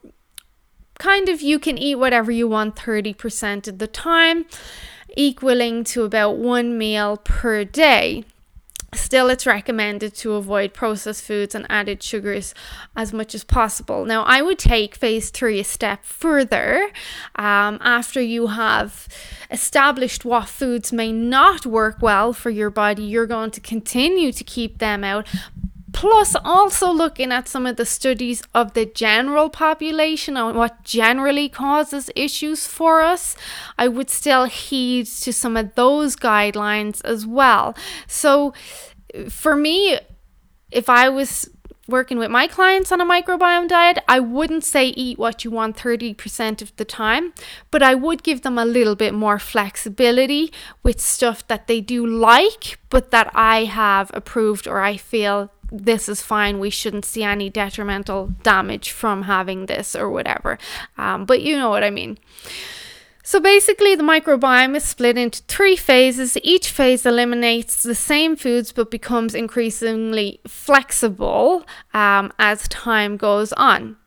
kind 0.99 1.29
of 1.29 1.41
you 1.41 1.59
can 1.59 1.77
eat 1.77 1.95
whatever 1.95 2.31
you 2.31 2.47
want 2.47 2.75
30% 2.75 3.67
of 3.67 3.77
the 3.77 3.87
time, 3.87 4.45
equaling 5.15 5.83
to 5.85 6.03
about 6.03 6.37
one 6.37 6.77
meal 6.77 7.17
per 7.17 7.63
day. 7.63 8.23
Still, 8.93 9.29
it's 9.29 9.45
recommended 9.45 10.15
to 10.15 10.35
avoid 10.35 10.73
processed 10.73 11.23
foods 11.23 11.53
and 11.53 11.65
added 11.69 12.01
sugars 12.01 12.55
as 12.95 13.11
much 13.11 13.35
as 13.35 13.43
possible. 13.43 14.05
Now, 14.05 14.23
I 14.23 14.41
would 14.41 14.57
take 14.57 14.95
phase 14.95 15.29
three 15.29 15.59
a 15.59 15.65
step 15.65 16.05
further 16.05 16.89
um, 17.35 17.79
after 17.81 18.21
you 18.21 18.47
have 18.47 19.09
established 19.51 20.23
what 20.23 20.47
foods 20.47 20.93
may 20.93 21.11
not 21.11 21.65
work 21.65 22.01
well 22.01 22.31
for 22.31 22.49
your 22.49 22.69
body. 22.69 23.03
You're 23.03 23.27
going 23.27 23.51
to 23.51 23.61
continue 23.61 24.31
to 24.31 24.43
keep 24.45 24.77
them 24.77 25.03
out, 25.03 25.27
plus 25.97 26.35
also 26.45 26.91
looking 26.91 27.31
at 27.31 27.47
some 27.47 27.65
of 27.65 27.75
the 27.75 27.85
studies 27.85 28.43
of 28.53 28.75
the 28.75 28.85
general 28.85 29.49
population 29.49 30.37
and 30.37 30.55
what 30.55 30.83
generally 30.83 31.49
causes 31.49 32.11
issues 32.15 32.67
for 32.67 33.01
us, 33.01 33.35
I 33.79 33.87
would 33.87 34.11
still 34.11 34.45
heed 34.45 35.07
to 35.07 35.33
some 35.33 35.57
of 35.57 35.73
those 35.73 36.15
guidelines 36.15 37.03
as 37.03 37.25
well. 37.25 37.75
So 38.05 38.53
for 39.27 39.55
me, 39.55 39.97
if 40.69 40.87
I 40.87 41.09
was 41.09 41.49
working 41.87 42.19
with 42.19 42.29
my 42.29 42.45
clients 42.45 42.91
on 42.91 43.01
a 43.01 43.05
microbiome 43.05 43.67
diet, 43.67 43.97
I 44.07 44.19
wouldn't 44.19 44.65
say 44.65 44.89
eat 44.89 45.17
what 45.17 45.43
you 45.43 45.49
want 45.49 45.77
30% 45.77 46.61
of 46.61 46.75
the 46.75 46.85
time, 46.85 47.33
but 47.71 47.81
I 47.81 47.95
would 47.95 48.21
give 48.21 48.43
them 48.43 48.59
a 48.59 48.65
little 48.65 48.95
bit 48.95 49.15
more 49.15 49.39
flexibility 49.39 50.53
with 50.83 51.01
stuff 51.01 51.47
that 51.47 51.65
they 51.65 51.81
do 51.81 52.05
like, 52.05 52.77
but 52.91 53.09
that 53.09 53.31
I 53.33 53.63
have 53.63 54.11
approved 54.13 54.67
or 54.67 54.81
I 54.81 54.95
feel 54.97 55.49
this 55.71 56.07
is 56.07 56.21
fine. 56.21 56.59
We 56.59 56.69
shouldn't 56.69 57.05
see 57.05 57.23
any 57.23 57.49
detrimental 57.49 58.33
damage 58.43 58.91
from 58.91 59.23
having 59.23 59.65
this 59.65 59.95
or 59.95 60.09
whatever. 60.09 60.57
Um, 60.97 61.25
but 61.25 61.41
you 61.41 61.57
know 61.57 61.69
what 61.69 61.83
I 61.83 61.89
mean. 61.89 62.17
So 63.23 63.41
basically, 63.41 63.93
the 63.93 64.03
microbiome 64.03 64.73
is 64.77 64.85
split 64.85 65.17
into 65.17 65.43
three 65.49 65.75
phases. 65.75 66.37
Each 66.43 66.69
phase 66.69 67.05
eliminates 67.05 67.83
the 67.83 67.93
same 67.93 68.37
foods 68.37 68.71
but 68.71 68.89
becomes 68.89 69.35
increasingly 69.35 70.39
flexible 70.47 71.65
um, 71.93 72.31
as 72.39 72.69
time 72.69 73.17
goes 73.17 73.51
on. 73.53 73.97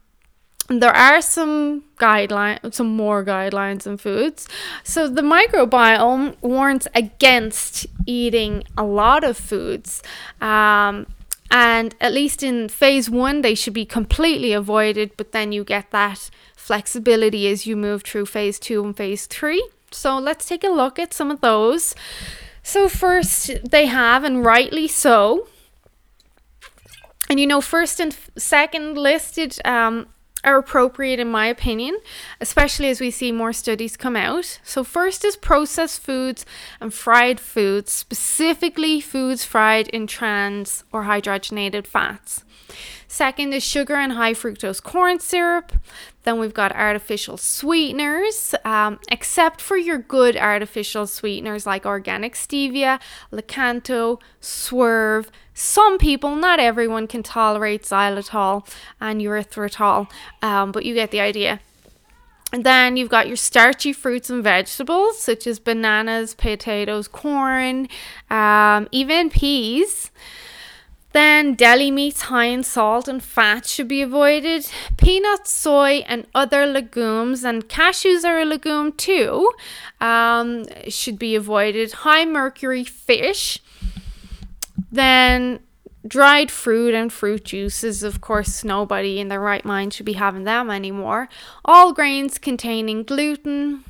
There 0.71 0.97
are 0.97 1.21
some 1.21 1.85
guidelines, 1.99 2.73
some 2.73 2.97
more 2.97 3.23
guidelines 3.23 3.87
in 3.87 3.99
foods. 3.99 4.49
So 4.85 5.07
the 5.07 5.21
microbiome 5.21 6.37
warns 6.40 6.88
against 6.95 7.87
eating 8.07 8.62
a 8.79 8.85
lot 8.85 9.23
of 9.23 9.37
foods. 9.37 10.02
Um, 10.40 11.07
and 11.50 11.95
at 12.00 12.12
least 12.12 12.42
in 12.42 12.69
phase 12.69 13.11
one, 13.11 13.42
they 13.42 13.54
should 13.54 13.75
be 13.75 13.85
completely 13.85 14.52
avoided, 14.52 15.12
but 15.16 15.33
then 15.33 15.52
you 15.52 15.64
get 15.64 15.90
that 15.90 16.30
flexibility 16.57 17.49
as 17.49 17.66
you 17.66 17.76
move 17.76 18.02
through 18.02 18.26
phase 18.26 18.59
two 18.59 18.85
and 18.85 18.97
phase 18.97 19.26
three. 19.26 19.66
So 19.90 20.19
let's 20.19 20.47
take 20.47 20.62
a 20.62 20.69
look 20.69 20.99
at 20.99 21.12
some 21.12 21.30
of 21.30 21.40
those. 21.40 21.95
So, 22.62 22.88
first, 22.88 23.50
they 23.69 23.87
have, 23.87 24.23
and 24.23 24.45
rightly 24.45 24.87
so. 24.87 25.49
And 27.28 27.40
you 27.40 27.47
know, 27.47 27.61
first 27.61 28.00
and 28.00 28.16
second 28.37 28.99
listed 28.99 29.59
um, 29.64 30.09
are 30.45 30.59
appropriate 30.59 31.21
in 31.21 31.29
my 31.29 31.47
opinion, 31.47 31.99
especially 32.41 32.89
as 32.89 33.01
we 33.01 33.11
see 33.11 33.33
more 33.33 33.53
studies 33.53 33.97
come 33.97 34.17
out. 34.17 34.61
So, 34.65 34.85
first 34.85 35.25
is 35.25 35.37
processed 35.37 36.03
foods 36.03 36.47
and 36.81 36.93
fried 36.93 37.41
foods, 37.41 37.93
specifically 37.93 39.01
foods 39.01 39.45
fried 39.45 39.89
in 39.89 40.07
trans 40.07 40.85
or 40.93 41.05
hydrogenated 41.05 41.87
fats. 41.87 42.45
Second 43.09 43.53
is 43.53 43.65
sugar 43.65 43.97
and 43.97 44.13
high 44.13 44.35
fructose 44.35 44.81
corn 44.81 45.19
syrup. 45.19 45.73
Then 46.23 46.39
we've 46.39 46.55
got 46.55 46.71
artificial 46.71 47.37
sweeteners, 47.37 48.55
um, 48.65 49.01
except 49.11 49.61
for 49.61 49.77
your 49.77 49.99
good 49.99 50.37
artificial 50.37 51.09
sweeteners 51.09 51.67
like 51.67 51.85
organic 51.85 52.35
stevia, 52.35 53.01
Lakanto, 53.33 54.21
Swerve. 54.41 55.33
Some 55.62 55.99
people, 55.99 56.37
not 56.37 56.59
everyone, 56.59 57.07
can 57.07 57.23
tolerate 57.23 57.83
xylitol 57.83 58.67
and 58.99 59.21
erythritol, 59.21 60.11
um, 60.40 60.73
but 60.73 60.87
you 60.87 60.95
get 60.95 61.11
the 61.11 61.21
idea. 61.21 61.61
And 62.50 62.64
then 62.64 62.97
you've 62.97 63.11
got 63.11 63.29
your 63.29 63.37
starchy 63.37 63.93
fruits 63.93 64.31
and 64.31 64.43
vegetables, 64.43 65.19
such 65.19 65.47
as 65.47 65.59
bananas, 65.59 66.33
potatoes, 66.33 67.09
corn, 67.09 67.88
um, 68.31 68.88
even 68.90 69.29
peas. 69.29 70.11
Then 71.12 71.57
deli 71.57 71.90
meats 71.90 72.23
high 72.23 72.47
in 72.47 72.62
salt 72.62 73.07
and 73.07 73.23
fat 73.23 73.67
should 73.67 73.87
be 73.88 74.00
avoided. 74.00 74.67
Peanuts, 74.97 75.50
soy, 75.50 76.02
and 76.07 76.26
other 76.35 76.67
legumes, 76.67 77.45
and 77.45 77.69
cashews 77.69 78.25
are 78.25 78.40
a 78.40 78.47
legume 78.47 78.93
too, 78.93 79.52
um, 80.00 80.64
should 80.88 81.19
be 81.19 81.35
avoided. 81.35 81.93
High 81.93 82.25
mercury 82.25 82.83
fish. 82.83 83.61
Then 84.91 85.61
dried 86.07 86.51
fruit 86.51 86.95
and 86.95 87.13
fruit 87.13 87.45
juices. 87.45 88.03
Of 88.03 88.21
course, 88.21 88.65
nobody 88.65 89.21
in 89.21 89.29
their 89.29 89.41
right 89.41 89.65
mind 89.65 89.93
should 89.95 90.07
be 90.07 90.15
having 90.15 90.45
them 90.45 90.71
anymore. 90.71 91.29
All 91.65 91.93
grains 91.93 92.39
containing 92.39 93.05
gluten, 93.05 93.85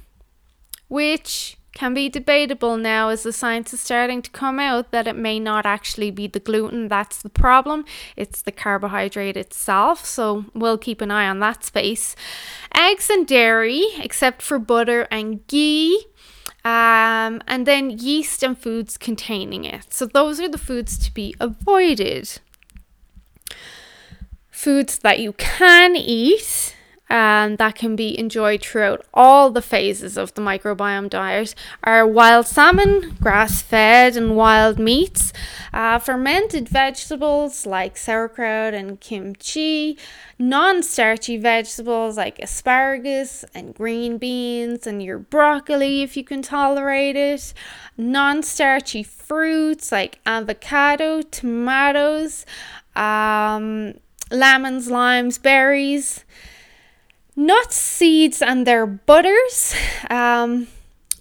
which 0.89 1.57
can 1.73 1.95
be 1.95 2.09
debatable 2.09 2.77
now 2.77 3.09
as 3.09 3.23
the 3.23 3.33
science 3.33 3.73
is 3.73 3.81
starting 3.81 4.21
to 4.21 4.31
come 4.31 4.59
out 4.59 4.91
that 4.91 5.07
it 5.07 5.17
may 5.17 5.39
not 5.39 5.65
actually 5.65 6.11
be 6.11 6.27
the 6.27 6.41
gluten 6.41 6.89
that's 6.89 7.23
the 7.23 7.31
problem, 7.31 7.85
it's 8.17 8.43
the 8.43 8.53
carbohydrate 8.53 9.37
itself. 9.37 10.05
So 10.05 10.47
we'll 10.53 10.79
keep 10.79 11.01
an 11.01 11.11
eye 11.11 11.29
on 11.29 11.39
that 11.41 11.65
space. 11.65 12.17
Eggs 12.75 13.09
and 13.09 13.27
dairy, 13.27 13.85
except 13.99 14.43
for 14.43 14.59
butter 14.59 15.07
and 15.11 15.47
ghee. 15.47 16.07
Um, 16.65 17.41
and 17.47 17.67
then 17.67 17.91
yeast 17.91 18.43
and 18.43 18.57
foods 18.57 18.99
containing 18.99 19.65
it. 19.65 19.93
So, 19.93 20.05
those 20.07 20.41
are 20.41 20.49
the 20.49 20.59
foods 20.59 20.99
to 20.99 21.13
be 21.13 21.35
avoided. 21.41 22.41
foods 24.51 24.99
that 24.99 25.19
you 25.19 25.33
can 25.33 25.97
eat 25.97 26.60
and 27.11 27.59
that 27.59 27.75
can 27.75 27.97
be 27.97 28.17
enjoyed 28.17 28.63
throughout 28.63 29.05
all 29.13 29.51
the 29.51 29.61
phases 29.61 30.17
of 30.17 30.33
the 30.35 30.41
microbiome 30.41 31.11
diet. 31.11 31.57
Are 31.83 32.07
wild 32.07 32.47
salmon, 32.47 33.17
grass 33.21 33.61
fed, 33.61 34.17
and 34.17 34.37
wild 34.37 34.79
meats, 34.79 35.33
uh, 35.75 35.99
fermented 35.99 36.69
vegetables 36.69 37.67
like 37.67 37.97
sauerkraut 37.97 38.75
and 38.75 39.01
kimchi, 39.01 39.99
non 40.39 40.85
starchy 40.85 41.37
vegetables 41.37 42.17
like 42.17 42.39
asparagus 42.39 43.45
and 43.57 43.75
green 43.75 44.17
beans, 44.17 44.87
and 44.87 45.03
your 45.03 45.19
broccoli 45.19 46.03
if 46.03 46.17
you 46.17 46.23
can 46.23 46.43
tolerate 46.43 47.17
it, 47.17 47.53
non 47.99 48.41
starchy 48.45 49.03
fruits 49.03 49.91
like 49.91 50.21
avocado, 50.25 51.23
tomatoes, 51.23 52.47
um, 52.95 53.95
lemons, 54.31 54.89
limes, 54.89 55.39
berries 55.39 56.25
nuts, 57.41 57.77
seeds, 57.77 58.43
and 58.43 58.67
their 58.67 58.87
butters. 58.87 59.75
Um, 60.11 60.69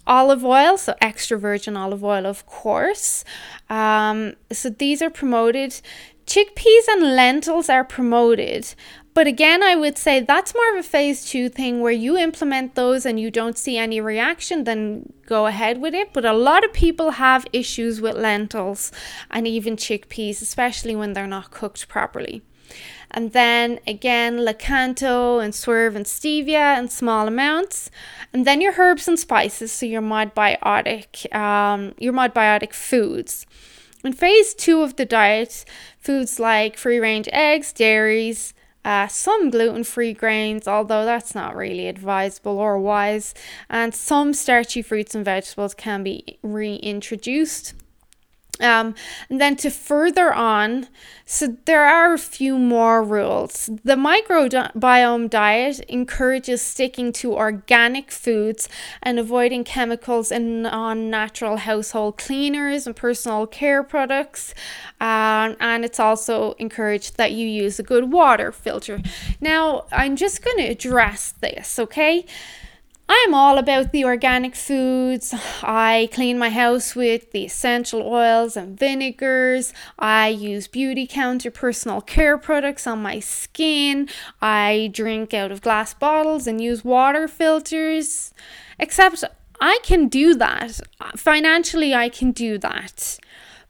olive 0.06 0.44
oil, 0.44 0.78
so 0.78 0.96
extra 1.00 1.38
virgin 1.38 1.78
olive 1.78 2.04
oil, 2.04 2.26
of 2.26 2.46
course. 2.46 3.24
Um, 3.70 4.34
so 4.52 4.70
these 4.70 5.02
are 5.02 5.10
promoted. 5.10 5.82
Chickpeas 6.26 6.88
and 6.90 7.16
lentils 7.16 7.70
are 7.70 7.84
promoted. 7.84 8.76
But 9.14 9.28
again, 9.28 9.64
I 9.64 9.76
would 9.76 9.98
say 9.98 10.20
that's 10.20 10.54
more 10.54 10.70
of 10.74 10.80
a 10.80 10.84
phase 10.84 11.26
two 11.26 11.50
thing 11.50 11.82
where 11.82 11.92
you 11.92 12.16
implement 12.16 12.76
those 12.76 13.06
and 13.06 13.20
you 13.20 13.32
don't 13.32 13.58
see 13.58 13.78
any 13.78 14.00
reaction, 14.00 14.64
then 14.64 15.12
go 15.26 15.48
ahead 15.48 15.82
with 15.82 15.94
it. 15.94 16.14
But 16.14 16.26
a 16.26 16.34
lot 16.34 16.64
of 16.64 16.72
people 16.74 17.12
have 17.12 17.46
issues 17.52 18.00
with 18.00 18.16
lentils 18.16 18.92
and 19.32 19.48
even 19.48 19.76
chickpeas, 19.76 20.42
especially 20.42 20.96
when 20.96 21.14
they're 21.14 21.28
not 21.28 21.52
cooked 21.52 21.88
properly. 21.88 22.44
And 23.12 23.34
then 23.34 23.80
again, 23.88 24.38
Lakanto 24.38 25.44
and 25.44 25.54
Swerve 25.56 25.96
and 25.96 26.06
Stevia 26.06 26.78
in 26.78 26.90
small 26.90 27.28
amounts. 27.28 27.90
And 28.32 28.46
then 28.46 28.62
your 28.62 28.74
herbs 28.78 29.08
and 29.08 29.20
spices, 29.20 29.72
so 29.72 29.86
your 29.86 30.02
modbiotic, 30.02 31.34
um, 31.36 31.94
your 31.98 32.14
modbiotic 32.14 32.74
foods. 32.74 33.46
In 34.04 34.14
phase 34.14 34.54
two 34.54 34.82
of 34.82 34.96
the 34.96 35.06
diet, 35.06 35.66
foods 36.00 36.40
like 36.40 36.78
free 36.78 37.00
range 37.00 37.28
eggs, 37.34 37.74
dairies, 37.74 38.54
uh, 38.86 39.08
some 39.08 39.50
gluten 39.50 39.84
free 39.84 40.14
grains, 40.14 40.68
although 40.68 41.04
that's 41.04 41.36
not 41.36 41.56
really 41.56 41.88
advisable 41.88 42.58
or 42.58 42.80
wise, 42.80 43.34
and 43.70 43.94
some 43.94 44.34
starchy 44.34 44.82
fruits 44.82 45.14
and 45.14 45.26
vegetables 45.26 45.74
can 45.74 46.02
be 46.04 46.40
reintroduced. 46.42 47.74
Um, 48.60 48.96
and 49.30 49.40
then 49.40 49.56
to 49.58 49.70
further 49.70 50.34
on, 50.34 50.88
so 51.26 51.56
there 51.66 51.86
are 51.86 52.14
a 52.14 52.18
few 52.18 52.58
more 52.58 53.02
rules. 53.04 53.70
The 53.84 53.96
microbiome 53.96 55.30
diet 55.30 55.80
encourages 55.88 56.62
sticking 56.62 57.14
to 57.14 57.36
organic 57.36 58.12
foods 58.12 58.68
and 59.02 59.18
avoiding 59.18 59.64
chemicals 59.64 60.32
and 60.32 60.64
non 60.64 61.10
natural 61.10 61.58
household 61.58 62.18
cleaners 62.18 62.86
and 62.86 62.96
personal 62.96 63.48
care 63.48 63.84
products. 63.84 64.54
Um, 65.00 65.56
and 65.60 65.86
it's 65.86 66.00
also 66.00 66.54
encouraged 66.54 67.18
that 67.18 67.32
you 67.32 67.48
use 67.48 67.80
a 67.80 67.84
good 67.84 68.12
water 68.12 68.52
filter. 68.52 69.02
Now, 69.40 69.86
I'm 69.92 70.16
just 70.16 70.44
going 70.44 70.58
to 70.58 70.68
address 70.68 71.34
this, 71.40 71.80
okay? 71.80 72.26
I 73.12 73.26
am 73.28 73.34
all 73.34 73.58
about 73.58 73.92
the 73.92 74.06
organic 74.06 74.56
foods. 74.56 75.34
I 75.64 76.10
clean 76.14 76.38
my 76.38 76.52
house 76.52 76.96
with 76.96 77.32
the 77.32 77.46
essential 77.46 78.04
oils 78.04 78.56
and 78.56 78.78
vinegars. 78.78 79.74
I 79.98 80.28
use 80.28 80.68
Beautycounter 80.68 81.52
personal 81.52 82.02
care 82.02 82.38
products 82.38 82.86
on 82.86 83.02
my 83.02 83.20
skin. 83.20 84.10
I 84.44 84.92
drink 84.94 85.34
out 85.34 85.52
of 85.52 85.64
glass 85.64 85.92
bottles 85.96 86.46
and 86.46 86.62
use 86.62 86.86
water 86.86 87.28
filters. 87.28 88.32
Except 88.78 89.24
I 89.60 89.80
can 89.82 90.08
do 90.08 90.36
that. 90.36 90.80
Financially, 91.16 91.96
I 91.96 92.10
can 92.10 92.30
do 92.30 92.60
that. 92.60 93.18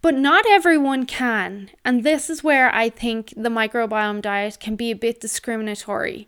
But 0.01 0.15
not 0.15 0.43
everyone 0.49 1.05
can. 1.05 1.69
And 1.85 2.03
this 2.03 2.29
is 2.29 2.43
where 2.43 2.75
I 2.75 2.89
think 2.89 3.33
the 3.37 3.49
microbiome 3.49 4.21
diet 4.21 4.57
can 4.59 4.75
be 4.75 4.91
a 4.91 4.97
bit 4.97 5.21
discriminatory 5.21 6.27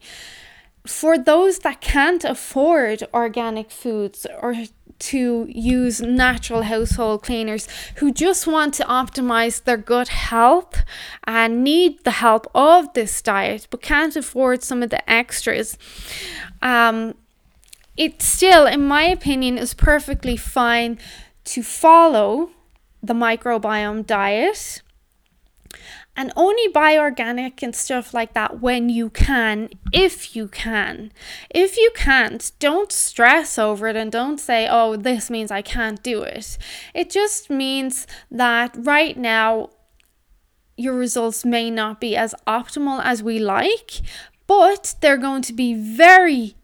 for 0.85 1.17
those 1.17 1.59
that 1.59 1.81
can't 1.81 2.23
afford 2.23 3.03
organic 3.13 3.69
foods 3.71 4.25
or 4.41 4.55
to 4.99 5.47
use 5.49 5.99
natural 5.99 6.63
household 6.63 7.23
cleaners 7.23 7.67
who 7.95 8.11
just 8.11 8.45
want 8.45 8.73
to 8.75 8.83
optimize 8.83 9.63
their 9.63 9.77
gut 9.77 10.09
health 10.09 10.83
and 11.25 11.63
need 11.63 12.03
the 12.03 12.11
help 12.11 12.49
of 12.53 12.93
this 12.93 13.19
diet 13.21 13.67
but 13.71 13.81
can't 13.81 14.15
afford 14.15 14.61
some 14.63 14.83
of 14.83 14.91
the 14.91 15.09
extras. 15.11 15.77
Um, 16.61 17.15
it 17.97 18.21
still, 18.21 18.67
in 18.67 18.87
my 18.87 19.03
opinion, 19.03 19.57
is 19.57 19.73
perfectly 19.73 20.37
fine 20.37 20.99
to 21.45 21.63
follow 21.63 22.51
the 23.01 23.13
microbiome 23.13 24.05
diet 24.05 24.81
and 26.15 26.33
only 26.35 26.67
buy 26.67 26.97
organic 26.97 27.61
and 27.63 27.75
stuff 27.75 28.13
like 28.13 28.33
that 28.33 28.59
when 28.59 28.89
you 28.89 29.09
can, 29.09 29.69
if 29.93 30.35
you 30.35 30.47
can. 30.47 31.11
If 31.49 31.77
you 31.77 31.91
can't, 31.95 32.51
don't 32.59 32.91
stress 32.91 33.57
over 33.57 33.87
it 33.87 33.95
and 33.95 34.11
don't 34.11 34.39
say, 34.39 34.67
oh, 34.69 34.97
this 34.97 35.29
means 35.29 35.51
I 35.51 35.61
can't 35.61 36.03
do 36.03 36.23
it. 36.23 36.57
It 36.93 37.09
just 37.09 37.49
means 37.49 38.07
that 38.29 38.75
right 38.77 39.17
now, 39.17 39.69
your 40.77 40.95
results 40.95 41.45
may 41.45 41.69
not 41.69 42.01
be 42.01 42.15
as 42.15 42.33
optimal 42.47 43.01
as 43.03 43.21
we 43.21 43.39
like, 43.39 44.01
but 44.47 44.95
they're 44.99 45.17
going 45.17 45.43
to 45.43 45.53
be 45.53 45.73
very 45.73 46.55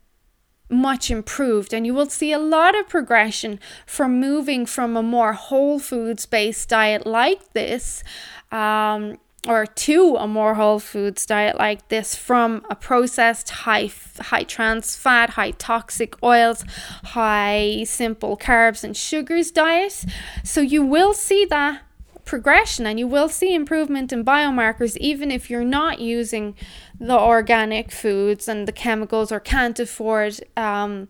much 0.69 1.09
improved 1.09 1.73
and 1.73 1.85
you 1.85 1.93
will 1.93 2.09
see 2.09 2.33
a 2.33 2.39
lot 2.39 2.77
of 2.77 2.89
progression 2.89 3.57
from 3.85 4.19
moving 4.19 4.65
from 4.65 4.97
a 4.97 5.03
more 5.03 5.31
whole 5.31 5.79
foods 5.79 6.25
based 6.25 6.67
diet 6.67 7.07
like 7.07 7.53
this 7.53 8.03
um, 8.51 9.17
or 9.47 9.65
to 9.65 10.17
a 10.17 10.27
more 10.27 10.55
whole 10.55 10.79
foods 10.79 11.25
diet 11.25 11.57
like 11.57 11.87
this 11.87 12.15
from 12.15 12.65
a 12.69 12.75
processed 12.75 13.49
high 13.49 13.89
high 14.19 14.43
trans 14.43 14.95
fat, 14.95 15.31
high 15.31 15.51
toxic 15.51 16.21
oils, 16.21 16.63
high 17.03 17.83
simple 17.85 18.37
carbs 18.37 18.83
and 18.83 18.95
sugars 18.95 19.51
diet. 19.51 20.05
So 20.43 20.61
you 20.61 20.85
will 20.85 21.13
see 21.13 21.45
that 21.45 21.81
progression 22.25 22.85
and 22.85 22.99
you 22.99 23.07
will 23.07 23.29
see 23.29 23.55
improvement 23.55 24.11
in 24.11 24.23
biomarkers 24.23 24.97
even 24.97 25.31
if 25.31 25.49
you're 25.49 25.63
not 25.63 25.99
using 25.99 26.53
the 26.99 27.17
organic 27.17 27.89
foods 27.89 28.49
and 28.49 28.67
the 28.67 28.71
chemicals 28.71 29.31
or 29.31 29.39
can't 29.39 29.79
afford 29.79 30.39
um, 30.57 31.07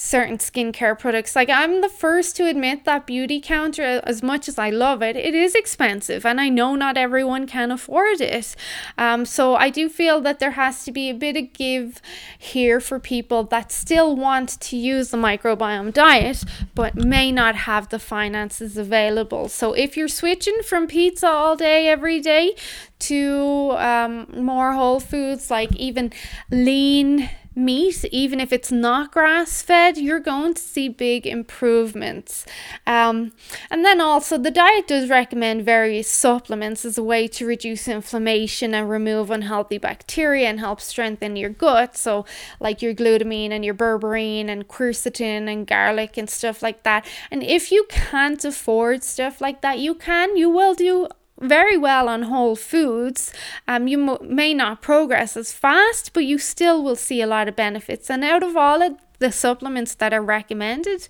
certain 0.00 0.38
skincare 0.38 0.96
products. 0.96 1.34
Like 1.34 1.48
I'm 1.50 1.80
the 1.80 1.88
first 1.88 2.36
to 2.36 2.46
admit 2.46 2.84
that 2.84 3.04
Beautycounter, 3.04 4.00
as 4.04 4.22
much 4.22 4.48
as 4.48 4.56
I 4.56 4.70
love 4.70 5.02
it, 5.02 5.16
it 5.16 5.34
is 5.34 5.56
expensive, 5.56 6.24
and 6.24 6.40
I 6.40 6.48
know 6.48 6.76
not 6.76 6.96
everyone 6.96 7.48
can 7.48 7.72
afford 7.72 8.20
it. 8.20 8.54
Um, 8.96 9.24
so 9.26 9.56
I 9.56 9.70
do 9.70 9.88
feel 9.88 10.20
that 10.20 10.38
there 10.38 10.52
has 10.52 10.84
to 10.84 10.92
be 10.92 11.10
a 11.10 11.14
bit 11.14 11.36
of 11.36 11.52
give 11.52 12.00
here 12.38 12.78
for 12.78 13.00
people 13.00 13.42
that 13.44 13.72
still 13.72 14.14
want 14.14 14.60
to 14.60 14.76
use 14.76 15.10
the 15.10 15.16
microbiome 15.16 15.92
diet, 15.92 16.44
but 16.76 16.94
may 16.94 17.32
not 17.32 17.56
have 17.56 17.88
the 17.88 17.98
finances 17.98 18.76
available. 18.76 19.48
So 19.48 19.72
if 19.72 19.96
you're 19.96 20.06
switching 20.06 20.62
from 20.62 20.86
pizza 20.86 21.26
all 21.26 21.56
day 21.56 21.88
every 21.88 22.20
day 22.20 22.54
to 23.00 23.72
um, 23.78 24.28
more 24.36 24.74
whole 24.74 25.00
foods, 25.00 25.50
like 25.50 25.74
even 25.74 26.12
lean 26.52 27.28
meat, 27.58 28.04
even 28.12 28.40
if 28.40 28.52
it's 28.52 28.72
not 28.72 29.12
grass 29.12 29.60
fed, 29.60 29.98
you're 29.98 30.20
going 30.20 30.54
to 30.54 30.62
see 30.62 30.88
big 30.88 31.26
improvements. 31.26 32.46
Um, 32.86 33.32
and 33.70 33.84
then 33.84 34.00
also, 34.00 34.38
the 34.38 34.50
diet 34.50 34.86
does 34.86 35.10
recommend 35.10 35.64
various 35.64 36.08
supplements 36.08 36.84
as 36.84 36.96
a 36.96 37.02
way 37.02 37.28
to 37.28 37.44
reduce 37.46 37.88
inflammation 37.88 38.74
and 38.74 38.88
remove 38.88 39.30
unhealthy 39.30 39.78
bacteria 39.78 40.48
and 40.48 40.60
help 40.60 40.80
strengthen 40.80 41.36
your 41.36 41.50
gut. 41.50 41.96
So, 41.96 42.24
like 42.60 42.80
your 42.80 42.94
glutamine 42.94 43.50
and 43.50 43.64
your 43.64 43.74
berberine 43.74 44.48
and 44.48 44.68
quercetin 44.68 45.52
and 45.52 45.66
garlic 45.66 46.16
and 46.16 46.30
stuff 46.30 46.62
like 46.62 46.84
that. 46.84 47.06
And 47.30 47.42
if 47.42 47.72
you 47.72 47.86
can't 47.90 48.44
afford 48.44 49.02
stuff 49.04 49.40
like 49.40 49.60
that, 49.62 49.78
you 49.78 49.94
can, 49.94 50.36
you 50.36 50.48
will 50.48 50.74
do 50.74 51.08
very 51.40 51.76
well 51.76 52.08
on 52.08 52.22
whole 52.22 52.56
foods, 52.56 53.32
um, 53.66 53.88
you 53.88 53.98
mo- 53.98 54.18
may 54.22 54.54
not 54.54 54.82
progress 54.82 55.36
as 55.36 55.52
fast, 55.52 56.12
but 56.12 56.24
you 56.24 56.38
still 56.38 56.82
will 56.82 56.96
see 56.96 57.20
a 57.20 57.26
lot 57.26 57.48
of 57.48 57.56
benefits. 57.56 58.10
And 58.10 58.24
out 58.24 58.42
of 58.42 58.56
all 58.56 58.82
of 58.82 58.96
the 59.18 59.32
supplements 59.32 59.94
that 59.96 60.12
are 60.12 60.22
recommended. 60.22 61.08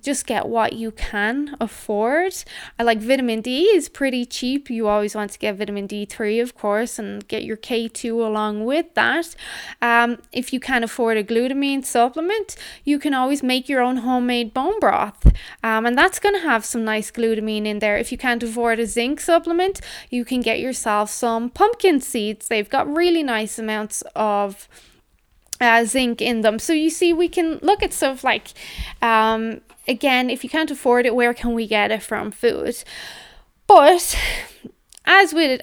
Just 0.00 0.26
get 0.26 0.46
what 0.46 0.72
you 0.72 0.90
can 0.90 1.56
afford. 1.60 2.34
I 2.78 2.82
like 2.82 2.98
vitamin 2.98 3.40
D 3.40 3.64
is 3.64 3.88
pretty 3.88 4.24
cheap. 4.24 4.70
You 4.70 4.88
always 4.88 5.14
want 5.14 5.32
to 5.32 5.38
get 5.38 5.56
vitamin 5.56 5.86
D3, 5.88 6.42
of 6.42 6.54
course, 6.54 6.98
and 6.98 7.26
get 7.28 7.44
your 7.44 7.56
K2 7.56 8.12
along 8.26 8.64
with 8.64 8.94
that. 8.94 9.34
Um, 9.82 10.18
if 10.32 10.52
you 10.52 10.60
can't 10.60 10.84
afford 10.84 11.16
a 11.16 11.24
glutamine 11.24 11.84
supplement, 11.84 12.56
you 12.84 12.98
can 12.98 13.14
always 13.14 13.42
make 13.42 13.68
your 13.68 13.82
own 13.82 13.98
homemade 13.98 14.54
bone 14.54 14.78
broth. 14.80 15.26
Um, 15.62 15.86
and 15.86 15.96
that's 15.96 16.18
going 16.18 16.34
to 16.34 16.40
have 16.40 16.64
some 16.64 16.84
nice 16.84 17.10
glutamine 17.10 17.66
in 17.66 17.78
there. 17.80 17.96
If 17.96 18.12
you 18.12 18.18
can't 18.18 18.42
afford 18.42 18.78
a 18.78 18.86
zinc 18.86 19.20
supplement, 19.20 19.80
you 20.10 20.24
can 20.24 20.40
get 20.40 20.60
yourself 20.60 21.10
some 21.10 21.50
pumpkin 21.50 22.00
seeds. 22.00 22.48
They've 22.48 22.68
got 22.68 22.92
really 22.92 23.22
nice 23.22 23.58
amounts 23.58 24.02
of 24.14 24.68
uh, 25.60 25.84
zinc 25.84 26.20
in 26.20 26.42
them. 26.42 26.58
So 26.58 26.72
you 26.72 26.90
see, 26.90 27.12
we 27.12 27.28
can 27.28 27.58
look 27.62 27.82
at 27.82 27.92
stuff 27.92 28.24
like, 28.24 28.48
um, 29.02 29.60
again, 29.88 30.30
if 30.30 30.44
you 30.44 30.50
can't 30.50 30.70
afford 30.70 31.06
it, 31.06 31.14
where 31.14 31.34
can 31.34 31.54
we 31.54 31.66
get 31.66 31.90
it 31.90 32.02
from 32.02 32.30
food? 32.30 32.76
But 33.66 34.18
as 35.04 35.32
with 35.32 35.62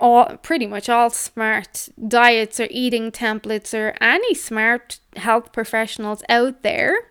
all 0.00 0.36
pretty 0.38 0.66
much 0.66 0.88
all 0.88 1.10
smart 1.10 1.88
diets 2.06 2.60
or 2.60 2.68
eating 2.70 3.10
templates 3.10 3.72
or 3.74 3.94
any 4.00 4.34
smart 4.34 5.00
health 5.16 5.52
professionals 5.52 6.22
out 6.28 6.62
there, 6.62 7.10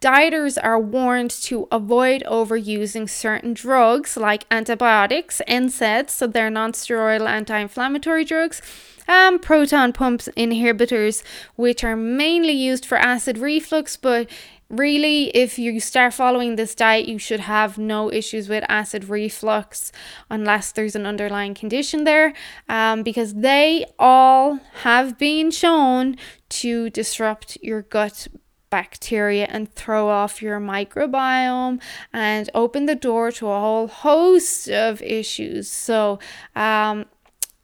dieters 0.00 0.58
are 0.62 0.80
warned 0.80 1.30
to 1.30 1.68
avoid 1.70 2.22
overusing 2.24 3.08
certain 3.08 3.54
drugs 3.54 4.16
like 4.16 4.44
antibiotics, 4.50 5.40
NSAIDs, 5.48 6.10
so 6.10 6.26
they're 6.26 6.50
non-steroidal 6.50 7.28
anti-inflammatory 7.28 8.24
drugs 8.24 8.60
and 9.06 9.42
proton 9.42 9.92
pumps 9.92 10.28
inhibitors, 10.36 11.22
which 11.56 11.84
are 11.84 11.96
mainly 11.96 12.52
used 12.52 12.86
for 12.86 12.96
acid 12.96 13.38
reflux, 13.38 13.96
but 13.96 14.28
really 14.68 15.28
if 15.36 15.58
you 15.58 15.78
start 15.80 16.12
following 16.14 16.56
this 16.56 16.74
diet 16.74 17.06
you 17.06 17.18
should 17.18 17.40
have 17.40 17.78
no 17.78 18.10
issues 18.12 18.48
with 18.48 18.64
acid 18.68 19.08
reflux 19.08 19.92
unless 20.30 20.72
there's 20.72 20.96
an 20.96 21.06
underlying 21.06 21.54
condition 21.54 22.04
there 22.04 22.32
um, 22.68 23.02
because 23.02 23.34
they 23.34 23.84
all 23.98 24.58
have 24.82 25.18
been 25.18 25.50
shown 25.50 26.16
to 26.48 26.90
disrupt 26.90 27.56
your 27.62 27.82
gut 27.82 28.28
bacteria 28.70 29.46
and 29.50 29.72
throw 29.72 30.08
off 30.08 30.42
your 30.42 30.58
microbiome 30.58 31.80
and 32.12 32.50
open 32.54 32.86
the 32.86 32.96
door 32.96 33.30
to 33.30 33.46
a 33.48 33.60
whole 33.60 33.86
host 33.86 34.68
of 34.68 35.00
issues. 35.00 35.70
So 35.70 36.18
um, 36.56 37.04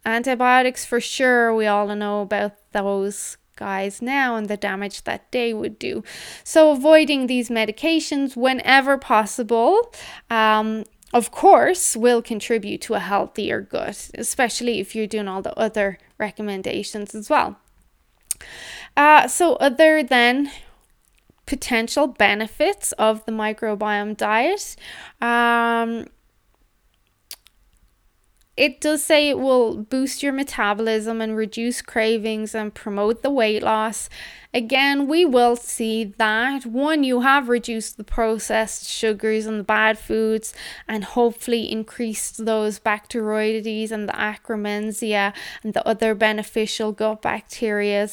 Antibiotics, 0.05 0.85
for 0.85 1.01
sure, 1.01 1.53
we 1.53 1.67
all 1.67 1.95
know 1.95 2.23
about 2.23 2.53
those 2.73 3.37
guys 3.61 4.03
now 4.03 4.35
and 4.35 4.49
the 4.49 4.57
damage 4.57 5.05
that 5.05 5.31
they 5.31 5.55
would 5.55 5.79
do. 5.79 6.03
So, 6.43 6.73
avoiding 6.73 7.29
these 7.29 7.49
medications 7.49 8.35
whenever 8.35 8.99
possible. 8.99 9.93
Um, 10.29 10.85
of 11.13 11.31
course, 11.31 11.97
will 11.97 12.23
contribute 12.23 12.81
to 12.83 12.95
a 12.95 13.01
healthier 13.01 13.61
gut, 13.61 14.11
especially 14.15 14.81
if 14.81 14.95
you're 14.95 15.09
doing 15.09 15.29
all 15.29 15.43
the 15.43 15.57
other 15.59 15.99
recommendations 16.19 17.15
as 17.15 17.29
well. 17.29 17.59
Uh, 18.97 19.27
so, 19.29 19.55
other 19.57 20.03
than 20.03 20.51
potential 21.47 22.07
benefits 22.07 22.93
of 22.93 23.25
the 23.25 23.33
microbiome 23.33 24.17
diet, 24.17 24.77
um, 25.21 26.07
it 28.61 28.79
does 28.79 29.03
say 29.03 29.31
it 29.31 29.39
will 29.39 29.75
boost 29.75 30.23
your 30.23 30.35
metabolism 30.35 31.23
and 31.23 31.35
reduce 31.35 31.81
cravings 31.81 32.55
and 32.55 32.75
promote 32.75 33.23
the 33.23 33.31
weight 33.31 33.63
loss. 33.63 34.11
Again, 34.53 35.09
we 35.09 35.25
will 35.25 35.57
see 35.57 36.05
that 36.19 36.67
one, 36.67 37.03
you 37.03 37.23
have 37.23 37.49
reduced 37.49 37.97
the 37.97 38.05
processed 38.05 38.87
sugars 38.87 39.47
and 39.47 39.61
the 39.61 39.65
bad 39.65 39.99
foods, 39.99 40.53
and 40.87 41.05
hopefully 41.05 41.73
increased 41.73 42.45
those 42.45 42.79
Bacteroides 42.79 43.91
and 43.91 44.07
the 44.07 44.13
Akkermansia 44.13 45.33
and 45.63 45.73
the 45.73 45.87
other 45.89 46.15
beneficial 46.15 46.93
gut 46.93 47.23
bacteria. 47.23 48.11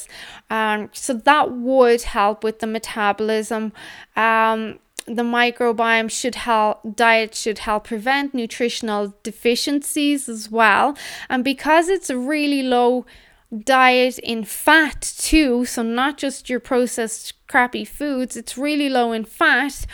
Um, 0.49 0.89
so 0.93 1.13
that 1.13 1.51
would 1.51 2.03
help 2.03 2.41
with 2.45 2.59
the 2.59 2.67
metabolism. 2.67 3.73
Um, 4.15 4.79
the 5.07 5.23
microbiome 5.23 6.11
should 6.11 6.35
help 6.35 6.81
diet 6.95 7.33
should 7.33 7.59
help 7.59 7.85
prevent 7.85 8.33
nutritional 8.33 9.13
deficiencies 9.23 10.27
as 10.27 10.51
well. 10.51 10.97
And 11.29 11.43
because 11.43 11.87
it's 11.87 12.09
a 12.09 12.17
really 12.17 12.61
low 12.61 13.05
diet 13.63 14.19
in 14.19 14.43
fat 14.43 14.99
too 15.17 15.63
so 15.63 15.81
not 15.81 16.17
just 16.17 16.49
your 16.49 16.59
processed 16.59 17.31
crappy 17.47 17.85
foods 17.85 18.35
it's 18.35 18.57
really 18.57 18.89
low 18.89 19.13
in 19.13 19.23
fat 19.23 19.85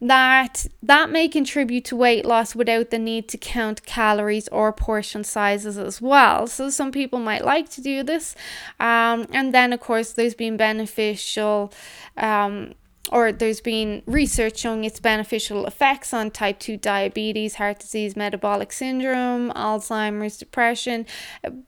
that 0.00 0.66
that 0.82 1.10
may 1.10 1.28
contribute 1.28 1.84
to 1.84 1.96
weight 1.96 2.24
loss 2.24 2.54
without 2.54 2.90
the 2.90 2.98
need 2.98 3.28
to 3.28 3.38
count 3.38 3.84
calories 3.84 4.46
or 4.48 4.72
portion 4.72 5.24
sizes 5.24 5.76
as 5.76 6.00
well. 6.00 6.46
So 6.46 6.70
some 6.70 6.92
people 6.92 7.18
might 7.18 7.44
like 7.44 7.68
to 7.70 7.80
do 7.80 8.04
this. 8.04 8.36
Um, 8.78 9.26
and 9.32 9.52
then 9.52 9.72
of 9.72 9.80
course 9.80 10.12
there's 10.12 10.34
been 10.34 10.56
beneficial 10.56 11.72
um, 12.16 12.74
or 13.10 13.32
there's 13.32 13.60
been 13.60 14.02
research 14.06 14.58
showing 14.58 14.84
its 14.84 15.00
beneficial 15.00 15.66
effects 15.66 16.12
on 16.12 16.30
type 16.30 16.58
2 16.58 16.76
diabetes, 16.76 17.56
heart 17.56 17.78
disease, 17.78 18.16
metabolic 18.16 18.72
syndrome, 18.72 19.50
Alzheimer's, 19.52 20.36
depression. 20.36 21.06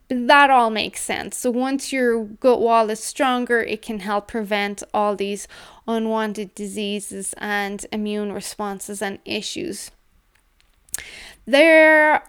That 0.08 0.50
all 0.50 0.70
makes 0.70 1.00
sense. 1.00 1.36
So 1.38 1.50
once 1.50 1.92
your 1.92 2.24
gut 2.24 2.60
wall 2.60 2.90
is 2.90 3.02
stronger, 3.02 3.60
it 3.60 3.82
can 3.82 4.00
help 4.00 4.28
prevent 4.28 4.82
all 4.92 5.16
these 5.16 5.48
unwanted 5.86 6.54
diseases 6.54 7.34
and 7.38 7.84
immune 7.92 8.32
responses 8.32 9.00
and 9.00 9.18
issues. 9.24 9.90
There 11.46 12.22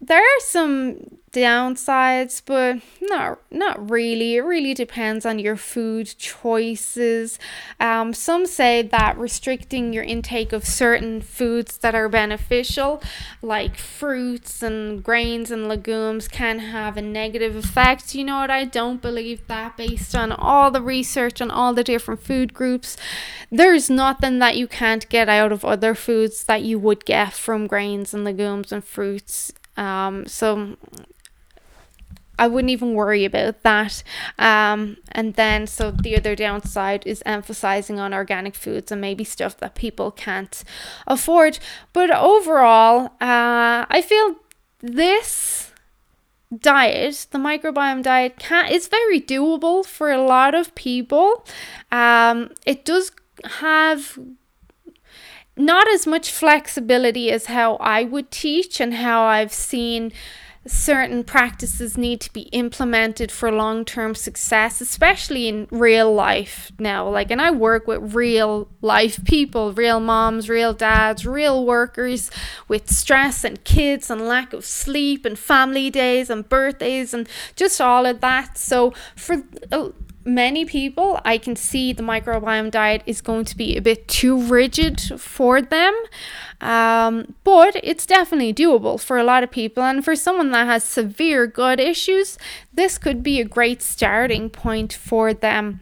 there 0.00 0.22
are 0.22 0.40
some 0.40 1.19
downsides 1.32 2.42
but 2.44 2.78
not 3.00 3.38
not 3.50 3.90
really. 3.90 4.36
It 4.36 4.42
really 4.42 4.74
depends 4.74 5.24
on 5.24 5.38
your 5.38 5.56
food 5.56 6.12
choices. 6.18 7.38
Um, 7.78 8.12
some 8.14 8.46
say 8.46 8.82
that 8.82 9.16
restricting 9.16 9.92
your 9.92 10.02
intake 10.04 10.52
of 10.52 10.64
certain 10.66 11.20
foods 11.20 11.78
that 11.78 11.94
are 11.94 12.08
beneficial 12.08 13.02
like 13.42 13.76
fruits 13.76 14.62
and 14.62 15.02
grains 15.02 15.50
and 15.50 15.68
legumes 15.68 16.26
can 16.26 16.58
have 16.58 16.96
a 16.96 17.02
negative 17.02 17.54
effect. 17.54 18.14
You 18.14 18.24
know 18.24 18.38
what? 18.38 18.50
I 18.50 18.64
don't 18.64 19.00
believe 19.00 19.46
that 19.46 19.76
based 19.76 20.14
on 20.14 20.32
all 20.32 20.70
the 20.70 20.82
research 20.82 21.40
on 21.40 21.50
all 21.50 21.74
the 21.74 21.84
different 21.84 22.22
food 22.22 22.54
groups. 22.54 22.96
There's 23.50 23.88
nothing 23.88 24.38
that 24.40 24.56
you 24.56 24.66
can't 24.66 25.08
get 25.08 25.28
out 25.28 25.52
of 25.52 25.64
other 25.64 25.94
foods 25.94 26.44
that 26.44 26.62
you 26.62 26.78
would 26.78 27.04
get 27.04 27.32
from 27.32 27.66
grains 27.66 28.12
and 28.14 28.24
legumes 28.24 28.72
and 28.72 28.84
fruits. 28.84 29.52
Um, 29.76 30.26
so 30.26 30.76
I 32.40 32.48
wouldn't 32.48 32.70
even 32.70 32.94
worry 32.94 33.26
about 33.26 33.62
that. 33.62 34.02
Um, 34.38 34.96
and 35.12 35.34
then, 35.34 35.66
so 35.66 35.90
the 35.90 36.16
other 36.16 36.34
downside 36.34 37.06
is 37.06 37.22
emphasizing 37.26 38.00
on 38.00 38.14
organic 38.14 38.54
foods 38.54 38.90
and 38.90 38.98
maybe 39.00 39.24
stuff 39.24 39.58
that 39.58 39.74
people 39.74 40.10
can't 40.10 40.64
afford. 41.06 41.58
But 41.92 42.10
overall, 42.10 43.12
uh, 43.20 43.84
I 43.90 44.02
feel 44.02 44.36
this 44.80 45.70
diet, 46.56 47.26
the 47.30 47.38
microbiome 47.38 48.02
diet, 48.02 48.38
can 48.38 48.72
is 48.72 48.88
very 48.88 49.20
doable 49.20 49.84
for 49.84 50.10
a 50.10 50.22
lot 50.22 50.54
of 50.54 50.74
people. 50.74 51.44
Um, 51.92 52.52
it 52.64 52.86
does 52.86 53.12
have 53.44 54.18
not 55.56 55.86
as 55.88 56.06
much 56.06 56.30
flexibility 56.30 57.30
as 57.30 57.46
how 57.46 57.76
I 57.76 58.04
would 58.04 58.30
teach 58.30 58.80
and 58.80 58.94
how 58.94 59.24
I've 59.24 59.52
seen 59.52 60.12
certain 60.70 61.24
practices 61.24 61.98
need 61.98 62.20
to 62.20 62.32
be 62.32 62.42
implemented 62.52 63.30
for 63.32 63.50
long 63.50 63.84
term 63.84 64.14
success, 64.14 64.80
especially 64.80 65.48
in 65.48 65.66
real 65.70 66.12
life 66.12 66.70
now. 66.78 67.08
Like, 67.08 67.30
and 67.30 67.40
I 67.40 67.50
work 67.50 67.86
with 67.86 68.14
real 68.14 68.68
life 68.80 69.24
people, 69.24 69.72
real 69.72 70.00
moms, 70.00 70.48
real 70.48 70.72
dads, 70.72 71.26
real 71.26 71.64
workers 71.64 72.30
with 72.68 72.90
stress 72.90 73.44
and 73.44 73.62
kids 73.64 74.10
and 74.10 74.20
lack 74.22 74.52
of 74.52 74.64
sleep 74.64 75.24
and 75.24 75.38
family 75.38 75.90
days 75.90 76.30
and 76.30 76.48
birthdays 76.48 77.12
and 77.12 77.28
just 77.56 77.80
all 77.80 78.06
of 78.06 78.20
that. 78.20 78.56
So, 78.56 78.94
for 79.16 79.42
uh, 79.72 79.90
many 80.24 80.64
people, 80.64 81.20
I 81.24 81.38
can 81.38 81.56
see 81.56 81.92
the 81.92 82.02
microbiome 82.02 82.70
diet 82.70 83.02
is 83.06 83.20
going 83.20 83.44
to 83.46 83.56
be 83.56 83.76
a 83.76 83.82
bit 83.82 84.06
too 84.08 84.40
rigid 84.40 85.00
for 85.18 85.62
them. 85.62 85.94
Um, 86.60 87.34
but 87.42 87.76
it's 87.82 88.06
definitely 88.06 88.52
doable 88.52 89.00
for 89.00 89.18
a 89.18 89.24
lot 89.24 89.42
of 89.42 89.50
people. 89.50 89.82
And 89.82 90.04
for 90.04 90.14
someone 90.14 90.50
that 90.50 90.66
has 90.66 90.84
severe 90.84 91.46
gut 91.46 91.80
issues, 91.80 92.38
this 92.72 92.98
could 92.98 93.22
be 93.22 93.40
a 93.40 93.44
great 93.44 93.82
starting 93.82 94.50
point 94.50 94.92
for 94.92 95.32
them. 95.32 95.80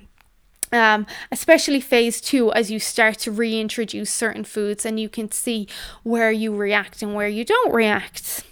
Um, 0.70 1.06
especially 1.32 1.80
phase 1.80 2.20
two, 2.20 2.52
as 2.52 2.70
you 2.70 2.78
start 2.78 3.18
to 3.20 3.32
reintroduce 3.32 4.12
certain 4.12 4.44
foods 4.44 4.84
and 4.84 5.00
you 5.00 5.08
can 5.08 5.30
see 5.32 5.66
where 6.02 6.30
you 6.30 6.54
react 6.54 7.02
and 7.02 7.14
where 7.14 7.28
you 7.28 7.44
don't 7.44 7.72
react. 7.72 8.44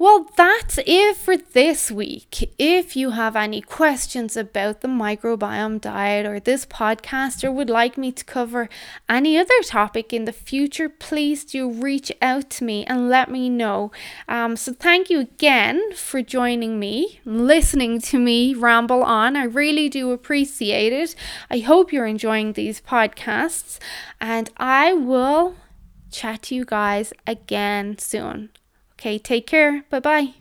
Well, 0.00 0.30
that's 0.34 0.78
it 0.86 1.14
for 1.18 1.36
this 1.36 1.90
week. 1.90 2.54
If 2.58 2.96
you 2.96 3.10
have 3.10 3.36
any 3.36 3.60
questions 3.60 4.34
about 4.34 4.80
the 4.80 4.88
microbiome 4.88 5.78
diet 5.78 6.24
or 6.24 6.40
this 6.40 6.64
podcast 6.64 7.44
or 7.44 7.52
would 7.52 7.68
like 7.68 7.98
me 7.98 8.10
to 8.12 8.24
cover 8.24 8.70
any 9.10 9.36
other 9.36 9.60
topic 9.62 10.14
in 10.14 10.24
the 10.24 10.32
future, 10.32 10.88
please 10.88 11.44
do 11.44 11.70
reach 11.70 12.10
out 12.22 12.48
to 12.48 12.64
me 12.64 12.86
and 12.86 13.10
let 13.10 13.30
me 13.30 13.50
know. 13.50 13.92
Um, 14.26 14.56
so, 14.56 14.72
thank 14.72 15.10
you 15.10 15.20
again 15.20 15.92
for 15.92 16.22
joining 16.22 16.80
me, 16.80 17.20
listening 17.26 18.00
to 18.00 18.18
me 18.18 18.54
ramble 18.54 19.02
on. 19.02 19.36
I 19.36 19.44
really 19.44 19.90
do 19.90 20.12
appreciate 20.12 20.94
it. 20.94 21.14
I 21.50 21.58
hope 21.58 21.92
you're 21.92 22.06
enjoying 22.06 22.54
these 22.54 22.80
podcasts, 22.80 23.78
and 24.18 24.48
I 24.56 24.94
will 24.94 25.56
chat 26.10 26.40
to 26.44 26.54
you 26.54 26.64
guys 26.64 27.12
again 27.26 27.98
soon. 27.98 28.48
Okay, 29.00 29.18
take 29.18 29.46
care. 29.46 29.82
Bye 29.88 30.00
bye. 30.00 30.34